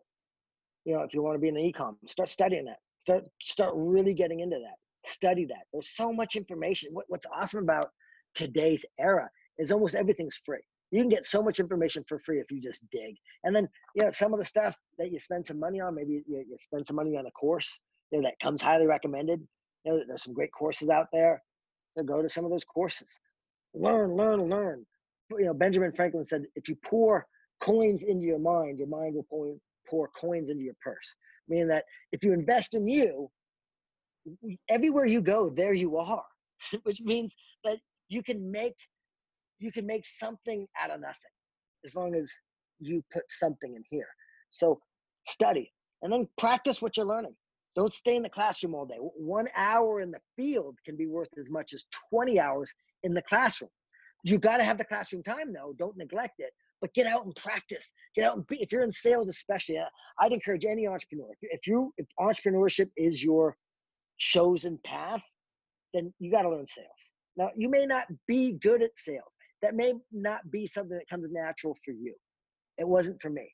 You 0.84 0.96
know, 0.96 1.04
if 1.04 1.14
you 1.14 1.22
want 1.22 1.36
to 1.36 1.40
be 1.40 1.48
in 1.48 1.56
the 1.56 1.62
e-com, 1.62 1.98
start 2.08 2.28
studying 2.28 2.66
that. 2.66 2.78
Start 3.02 3.24
start 3.42 3.74
really 3.76 4.14
getting 4.14 4.40
into 4.40 4.58
that. 4.58 5.10
Study 5.10 5.46
that. 5.46 5.66
There's 5.72 5.90
so 5.96 6.12
much 6.12 6.36
information. 6.36 6.90
What, 6.92 7.06
what's 7.08 7.26
awesome 7.34 7.62
about 7.64 7.90
today's 8.36 8.84
era 9.00 9.30
is 9.60 9.72
almost 9.72 9.96
everything's 9.96 10.40
free. 10.44 10.62
You 10.92 11.02
can 11.02 11.10
get 11.10 11.26
so 11.26 11.44
much 11.44 11.60
information 11.60 12.04
for 12.08 12.20
free 12.20 12.40
if 12.40 12.50
you 12.52 12.62
just 12.62 12.84
dig. 12.90 13.16
And 13.44 13.56
then 13.56 13.68
you 13.96 14.04
know 14.04 14.10
some 14.10 14.34
of 14.34 14.40
the 14.40 14.46
stuff 14.46 14.76
that 14.98 15.12
you 15.12 15.20
spend 15.20 15.46
some 15.46 15.60
money 15.60 15.80
on 15.80 15.96
maybe 15.96 16.24
you, 16.28 16.46
you 16.50 16.58
spend 16.58 16.86
some 16.86 16.96
money 16.96 17.16
on 17.18 17.26
a 17.28 17.32
course 17.32 17.80
you 18.12 18.22
know, 18.22 18.28
that 18.28 18.40
comes 18.40 18.62
highly 18.62 18.88
recommended. 18.88 19.40
You 19.84 19.92
know 19.92 20.02
there's 20.08 20.24
some 20.24 20.34
great 20.34 20.52
courses 20.52 20.90
out 20.90 21.08
there 21.12 21.42
so 21.98 22.04
go 22.04 22.22
to 22.22 22.30
some 22.30 22.46
of 22.46 22.52
those 22.52 22.64
courses 22.64 23.20
learn 23.74 24.16
learn 24.16 24.50
learn 24.50 24.86
you 25.32 25.46
know 25.46 25.54
benjamin 25.54 25.92
franklin 25.92 26.24
said 26.26 26.44
if 26.56 26.70
you 26.70 26.76
pour 26.84 27.26
coins 27.62 28.04
into 28.04 28.26
your 28.26 28.40
mind 28.40 28.78
your 28.78 28.88
mind 28.88 29.16
will 29.16 29.26
pour, 29.30 29.56
pour 29.90 30.08
coins 30.10 30.50
into 30.50 30.64
your 30.64 30.76
purse 30.82 31.16
meaning 31.48 31.68
that 31.68 31.86
if 32.12 32.24
you 32.24 32.34
invest 32.34 32.74
in 32.74 32.88
you, 32.88 33.30
everywhere 34.70 35.06
you 35.06 35.22
go, 35.22 35.50
there 35.50 35.74
you 35.74 35.98
are, 35.98 36.24
which 36.84 37.02
means 37.02 37.34
that 37.64 37.78
you 38.10 38.24
can 38.24 38.52
make 38.52 38.76
you 39.60 39.72
can 39.72 39.88
make 39.88 40.06
something 40.06 40.68
out 40.80 40.92
of 40.92 41.02
nothing 41.02 41.16
as 41.84 41.96
long 41.96 42.14
as 42.14 42.32
you 42.80 43.04
put 43.12 43.24
something 43.28 43.74
in 43.76 43.84
here. 43.90 44.08
So 44.52 44.80
study 45.26 45.74
and 46.04 46.14
then 46.14 46.28
practice 46.38 46.80
what 46.80 46.96
you're 46.96 47.08
learning. 47.08 47.36
Don't 47.78 47.94
stay 47.94 48.18
in 48.18 48.24
the 48.24 48.30
classroom 48.30 48.76
all 48.76 48.86
day. 48.86 48.98
One 48.98 49.48
hour 49.56 50.02
in 50.02 50.12
the 50.12 50.20
field 50.36 50.78
can 50.86 50.98
be 50.98 51.08
worth 51.08 51.30
as 51.38 51.50
much 51.50 51.74
as 51.74 51.86
20 52.10 52.40
hours 52.40 52.74
in 53.04 53.14
the 53.14 53.22
classroom. 53.22 53.72
You 54.24 54.38
got 54.38 54.58
to 54.58 54.64
have 54.64 54.78
the 54.78 54.84
classroom 54.84 55.24
time 55.24 55.54
though. 55.54 55.74
Don't 55.78 55.96
neglect 55.96 56.40
it 56.40 56.52
but 56.82 56.94
get 56.94 57.08
out 57.08 57.26
and 57.26 57.36
practice. 57.36 57.92
Get 58.16 58.26
out 58.26 58.36
and 58.36 58.48
be, 58.48 58.62
if 58.62 58.72
you're 58.72 58.84
in 58.84 58.92
sales, 58.92 59.28
especially, 59.28 59.80
I'd 60.20 60.32
encourage 60.32 60.66
any 60.66 60.88
entrepreneur. 60.88 61.30
If 61.42 61.68
you, 61.68 61.94
if 61.98 62.06
entrepreneurship 62.20 62.90
is 62.96 63.24
your 63.24 63.56
chosen 64.18 64.80
path, 64.86 65.24
then 65.94 66.14
you 66.20 66.32
got 66.32 66.44
to 66.44 66.50
learn 66.50 66.68
sales. 66.68 66.88
Now, 67.36 67.50
you 67.56 67.70
may 67.70 67.86
not 67.86 68.08
be 68.28 68.54
good 68.54 68.82
at 68.82 68.96
sales. 68.96 69.24
That 69.62 69.76
may 69.76 69.94
not 70.12 70.50
be 70.52 70.68
something 70.68 70.98
that 70.98 71.10
comes 71.10 71.28
natural 71.32 71.76
for 71.84 71.92
you. 71.92 72.14
It 72.78 72.88
wasn't 72.88 73.22
for 73.22 73.30
me, 73.30 73.50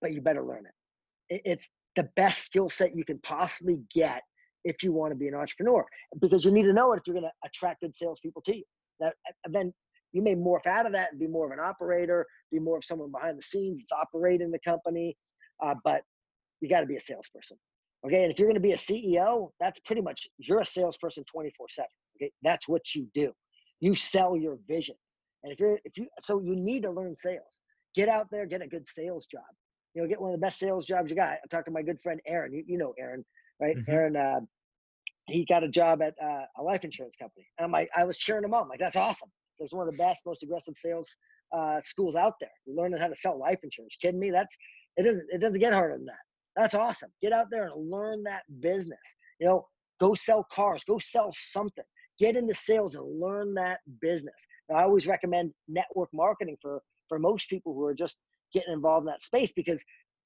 but 0.00 0.12
you 0.12 0.20
better 0.20 0.44
learn 0.44 0.64
it. 0.66 1.42
It's 1.44 1.68
the 1.96 2.08
best 2.16 2.44
skill 2.44 2.70
set 2.70 2.96
you 2.96 3.04
can 3.04 3.18
possibly 3.22 3.78
get 3.94 4.22
if 4.64 4.82
you 4.82 4.92
want 4.92 5.12
to 5.12 5.16
be 5.16 5.28
an 5.28 5.34
entrepreneur, 5.34 5.84
because 6.20 6.44
you 6.44 6.52
need 6.52 6.62
to 6.62 6.72
know 6.72 6.92
it 6.92 6.98
if 6.98 7.02
you're 7.06 7.14
going 7.14 7.24
to 7.28 7.48
attract 7.48 7.80
good 7.80 7.94
salespeople 7.94 8.42
to 8.42 8.56
you. 8.56 8.64
That 9.00 9.14
then 9.50 9.72
you 10.12 10.22
may 10.22 10.34
morph 10.34 10.66
out 10.66 10.86
of 10.86 10.92
that 10.92 11.10
and 11.10 11.20
be 11.20 11.26
more 11.26 11.46
of 11.46 11.52
an 11.52 11.64
operator, 11.64 12.26
be 12.52 12.58
more 12.58 12.76
of 12.76 12.84
someone 12.84 13.10
behind 13.10 13.38
the 13.38 13.42
scenes 13.42 13.78
that's 13.78 14.00
operating 14.00 14.50
the 14.50 14.60
company. 14.60 15.16
Uh, 15.64 15.74
but 15.84 16.02
you 16.60 16.68
got 16.68 16.80
to 16.80 16.86
be 16.86 16.96
a 16.96 17.00
salesperson. 17.00 17.56
Okay. 18.06 18.22
And 18.22 18.32
if 18.32 18.38
you're 18.38 18.48
going 18.48 18.54
to 18.54 18.60
be 18.60 18.72
a 18.72 18.76
CEO, 18.76 19.50
that's 19.60 19.78
pretty 19.80 20.02
much 20.02 20.26
you're 20.38 20.60
a 20.60 20.66
salesperson 20.66 21.24
24 21.32 21.66
7. 21.70 21.86
Okay. 22.16 22.32
That's 22.42 22.68
what 22.68 22.82
you 22.94 23.06
do. 23.14 23.32
You 23.80 23.94
sell 23.94 24.36
your 24.36 24.58
vision. 24.68 24.94
And 25.42 25.52
if 25.52 25.58
you're, 25.58 25.78
if 25.84 25.96
you, 25.96 26.06
so 26.20 26.40
you 26.40 26.54
need 26.54 26.82
to 26.84 26.90
learn 26.90 27.14
sales. 27.14 27.60
Get 27.94 28.08
out 28.08 28.28
there, 28.30 28.46
get 28.46 28.62
a 28.62 28.66
good 28.66 28.86
sales 28.88 29.26
job. 29.26 29.42
You 29.94 30.02
know, 30.02 30.08
get 30.08 30.20
one 30.20 30.32
of 30.32 30.40
the 30.40 30.44
best 30.44 30.58
sales 30.58 30.86
jobs 30.86 31.10
you 31.10 31.16
got. 31.16 31.30
I 31.30 31.38
talked 31.50 31.66
to 31.66 31.72
my 31.72 31.82
good 31.82 32.00
friend 32.00 32.20
Aaron. 32.26 32.52
You, 32.52 32.64
you 32.66 32.78
know 32.78 32.94
Aaron, 32.98 33.24
right? 33.60 33.76
Mm-hmm. 33.76 33.90
Aaron, 33.90 34.16
uh, 34.16 34.40
he 35.26 35.44
got 35.44 35.62
a 35.62 35.68
job 35.68 36.02
at 36.02 36.14
uh, 36.22 36.44
a 36.58 36.62
life 36.62 36.84
insurance 36.84 37.16
company. 37.16 37.46
And 37.58 37.64
I'm 37.64 37.72
like, 37.72 37.88
I 37.96 38.04
was 38.04 38.16
cheering 38.16 38.44
him 38.44 38.54
on. 38.54 38.64
I'm 38.64 38.68
like, 38.68 38.80
that's 38.80 38.96
awesome. 38.96 39.30
There's 39.58 39.72
one 39.72 39.86
of 39.86 39.92
the 39.92 39.98
best, 39.98 40.22
most 40.26 40.42
aggressive 40.42 40.74
sales 40.76 41.14
uh, 41.56 41.80
schools 41.80 42.16
out 42.16 42.34
there. 42.40 42.50
Learning 42.66 43.00
how 43.00 43.08
to 43.08 43.14
sell 43.14 43.38
life 43.38 43.58
insurance. 43.62 43.96
Kidding 44.00 44.20
me? 44.20 44.30
That's 44.30 44.54
it 44.96 45.04
doesn't 45.04 45.26
it 45.30 45.40
doesn't 45.40 45.60
get 45.60 45.72
harder 45.72 45.96
than 45.96 46.06
that. 46.06 46.14
That's 46.56 46.74
awesome. 46.74 47.10
Get 47.22 47.32
out 47.32 47.46
there 47.50 47.64
and 47.64 47.90
learn 47.90 48.22
that 48.24 48.42
business. 48.60 48.98
You 49.40 49.46
know, 49.46 49.66
go 50.00 50.14
sell 50.14 50.46
cars. 50.52 50.84
Go 50.84 50.98
sell 50.98 51.32
something. 51.34 51.84
Get 52.18 52.36
into 52.36 52.54
sales 52.54 52.94
and 52.94 53.20
learn 53.20 53.54
that 53.54 53.80
business. 54.00 54.34
Now, 54.68 54.76
I 54.76 54.82
always 54.82 55.06
recommend 55.06 55.52
network 55.68 56.10
marketing 56.12 56.56
for 56.60 56.82
for 57.08 57.18
most 57.18 57.48
people 57.48 57.74
who 57.74 57.84
are 57.84 57.94
just 57.94 58.16
getting 58.52 58.72
involved 58.72 59.06
in 59.06 59.12
that 59.12 59.22
space 59.22 59.52
because 59.52 59.82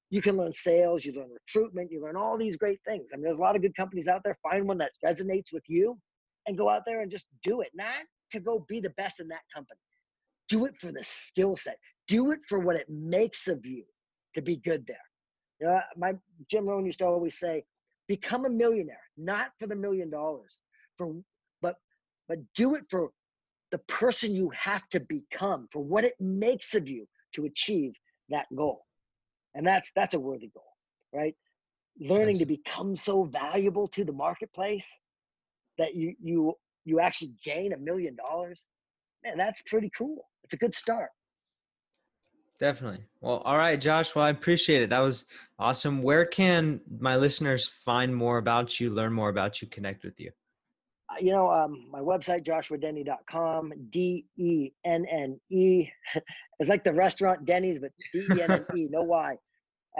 you 0.09 0.21
can 0.21 0.37
learn 0.37 0.53
sales, 0.53 1.03
you 1.03 1.13
learn 1.13 1.29
recruitment, 1.29 1.91
you 1.91 2.01
learn 2.01 2.15
all 2.15 2.37
these 2.37 2.57
great 2.57 2.79
things. 2.85 3.09
I 3.11 3.17
mean, 3.17 3.23
there's 3.23 3.37
a 3.37 3.41
lot 3.41 3.55
of 3.55 3.61
good 3.61 3.75
companies 3.75 4.07
out 4.07 4.21
there. 4.23 4.37
Find 4.41 4.67
one 4.67 4.77
that 4.77 4.91
resonates 5.05 5.51
with 5.51 5.63
you 5.67 5.97
and 6.45 6.57
go 6.57 6.69
out 6.69 6.83
there 6.85 7.01
and 7.01 7.11
just 7.11 7.25
do 7.43 7.61
it. 7.61 7.69
Not 7.73 8.05
to 8.31 8.39
go 8.39 8.65
be 8.67 8.79
the 8.79 8.91
best 8.91 9.19
in 9.19 9.27
that 9.29 9.41
company. 9.53 9.79
Do 10.49 10.65
it 10.65 10.75
for 10.79 10.91
the 10.91 11.03
skill 11.03 11.57
set. 11.57 11.77
Do 12.07 12.31
it 12.31 12.39
for 12.47 12.59
what 12.59 12.77
it 12.77 12.87
makes 12.89 13.47
of 13.47 13.65
you 13.65 13.83
to 14.35 14.41
be 14.41 14.57
good 14.57 14.85
there. 14.87 14.97
You 15.59 15.67
know, 15.67 15.81
my 15.97 16.13
Jim 16.49 16.65
Rohn 16.65 16.85
used 16.85 16.99
to 16.99 17.05
always 17.05 17.37
say, 17.37 17.63
become 18.07 18.45
a 18.45 18.49
millionaire, 18.49 19.01
not 19.17 19.51
for 19.59 19.67
the 19.67 19.75
million 19.75 20.09
dollars, 20.09 20.61
for 20.97 21.15
but 21.61 21.75
but 22.29 22.39
do 22.55 22.75
it 22.75 22.83
for 22.89 23.09
the 23.71 23.79
person 23.79 24.33
you 24.33 24.49
have 24.57 24.87
to 24.89 25.01
become, 25.01 25.67
for 25.71 25.83
what 25.83 26.05
it 26.05 26.13
makes 26.21 26.73
of 26.75 26.87
you 26.87 27.05
to 27.33 27.45
achieve 27.45 27.91
that 28.29 28.45
goal. 28.55 28.85
And 29.55 29.65
that's 29.65 29.91
that's 29.95 30.13
a 30.13 30.19
worthy 30.19 30.51
goal, 30.53 30.71
right? 31.13 31.35
Learning 31.99 32.37
to 32.37 32.45
become 32.45 32.95
so 32.95 33.23
valuable 33.23 33.87
to 33.89 34.05
the 34.05 34.13
marketplace 34.13 34.87
that 35.77 35.95
you 35.95 36.15
you 36.21 36.53
you 36.85 36.99
actually 36.99 37.33
gain 37.43 37.73
a 37.73 37.77
million 37.77 38.15
dollars, 38.27 38.63
man, 39.23 39.37
that's 39.37 39.61
pretty 39.63 39.91
cool. 39.97 40.25
It's 40.43 40.53
a 40.53 40.57
good 40.57 40.73
start. 40.73 41.09
Definitely. 42.59 43.03
Well, 43.21 43.37
all 43.45 43.57
right, 43.57 43.79
Josh. 43.79 44.15
Well, 44.15 44.25
I 44.25 44.29
appreciate 44.29 44.81
it. 44.81 44.89
That 44.89 44.99
was 44.99 45.25
awesome. 45.59 46.01
Where 46.01 46.25
can 46.25 46.81
my 46.99 47.15
listeners 47.15 47.67
find 47.67 48.15
more 48.15 48.39
about 48.39 48.79
you, 48.79 48.89
learn 48.89 49.13
more 49.13 49.29
about 49.29 49.61
you, 49.61 49.67
connect 49.67 50.03
with 50.03 50.19
you? 50.19 50.31
You 51.19 51.31
know, 51.31 51.49
um, 51.49 51.87
my 51.91 51.99
website, 51.99 52.45
joshuadenne.com, 52.45 53.73
D 53.89 54.25
E 54.37 54.71
N 54.85 55.05
N 55.05 55.39
E. 55.49 55.89
It's 56.59 56.69
like 56.71 56.83
the 56.83 56.93
restaurant 56.93 57.45
Denny's, 57.45 57.77
but 57.77 57.91
D 58.11 58.25
E 58.35 58.41
N 58.41 58.51
N 58.51 58.65
E, 58.75 58.87
no 58.89 59.03
Y. 59.03 59.37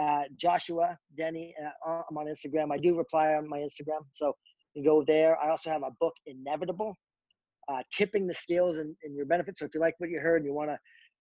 Uh, 0.00 0.22
Joshua 0.36 0.96
Denne. 1.16 1.52
Uh, 1.86 2.02
I'm 2.08 2.16
on 2.16 2.26
Instagram. 2.26 2.72
I 2.72 2.78
do 2.78 2.96
reply 2.96 3.34
on 3.34 3.48
my 3.48 3.58
Instagram. 3.58 4.00
So 4.12 4.34
you 4.74 4.84
go 4.84 5.04
there. 5.06 5.38
I 5.40 5.50
also 5.50 5.70
have 5.70 5.82
a 5.82 5.90
book, 6.00 6.14
Inevitable, 6.26 6.96
uh, 7.68 7.82
tipping 7.92 8.26
the 8.26 8.34
scales 8.34 8.78
in, 8.78 8.96
in 9.02 9.14
your 9.14 9.26
benefits. 9.26 9.58
So 9.58 9.64
if 9.64 9.74
you 9.74 9.80
like 9.80 9.94
what 9.98 10.10
you 10.10 10.20
heard 10.20 10.36
and 10.36 10.46
you 10.46 10.54
want 10.54 10.70
to 10.70 10.78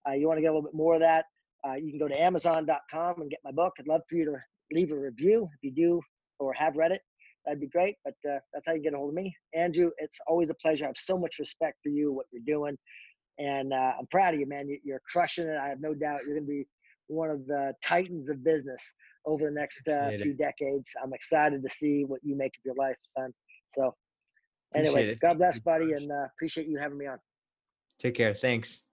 uh, 0.08 0.14
you 0.14 0.28
want 0.28 0.38
to 0.38 0.42
get 0.42 0.48
a 0.48 0.54
little 0.54 0.64
bit 0.64 0.76
more 0.76 0.94
of 0.94 1.00
that, 1.02 1.26
uh, 1.68 1.74
you 1.74 1.90
can 1.92 2.00
go 2.00 2.08
to 2.08 2.20
Amazon.com 2.20 3.22
and 3.22 3.30
get 3.30 3.40
my 3.44 3.52
book. 3.52 3.74
I'd 3.80 3.88
love 3.88 4.02
for 4.10 4.16
you 4.16 4.26
to 4.26 4.36
leave 4.72 4.92
a 4.92 4.98
review 4.98 5.50
if 5.56 5.64
you 5.64 5.72
do 5.72 6.02
or 6.40 6.54
have 6.54 6.76
read 6.76 6.92
it 6.92 7.02
that'd 7.48 7.62
be 7.62 7.68
great. 7.68 7.96
But 8.04 8.16
uh, 8.30 8.40
that's 8.54 8.68
how 8.68 8.74
you 8.74 8.82
get 8.82 8.94
a 8.94 8.98
hold 8.98 9.10
of 9.10 9.16
me. 9.16 9.36
Andrew, 9.56 9.90
it's 9.98 10.18
always 10.28 10.50
a 10.50 10.56
pleasure. 10.56 10.86
I 10.86 10.88
have 10.88 10.98
so 10.98 11.18
much 11.18 11.40
respect 11.40 11.78
for 11.82 11.90
you, 11.90 12.12
what 12.12 12.26
you're 12.32 12.44
doing. 12.46 12.78
And 13.40 13.74
uh, 13.74 13.94
I'm 14.00 14.08
proud 14.12 14.34
of 14.34 14.40
you, 14.40 14.48
man. 14.48 14.68
You're 14.84 15.02
crushing 15.12 15.48
it. 15.48 15.58
I 15.58 15.70
have 15.70 15.80
no 15.80 15.94
doubt 15.94 16.22
you're 16.26 16.36
going 16.36 16.48
to 16.48 16.52
be 16.52 16.68
one 17.08 17.30
of 17.30 17.46
the 17.48 17.74
titans 17.84 18.30
of 18.30 18.44
business 18.44 18.94
over 19.26 19.46
the 19.46 19.52
next 19.52 19.88
uh, 19.88 20.10
few 20.22 20.34
decades. 20.34 20.90
I'm 21.02 21.14
excited 21.14 21.64
to 21.64 21.70
see 21.70 22.04
what 22.06 22.20
you 22.24 22.36
make 22.36 22.54
of 22.58 22.66
your 22.66 22.76
life, 22.76 22.98
son. 23.08 23.32
So, 23.76 23.96
anyway, 24.76 25.18
God 25.22 25.38
bless, 25.38 25.60
buddy, 25.60 25.94
and 25.94 26.12
uh, 26.12 26.26
appreciate 26.36 26.68
you 26.68 26.78
having 26.78 26.98
me 26.98 27.06
on. 27.06 27.20
Take 28.00 28.16
care. 28.16 28.34
Thanks. 28.34 28.87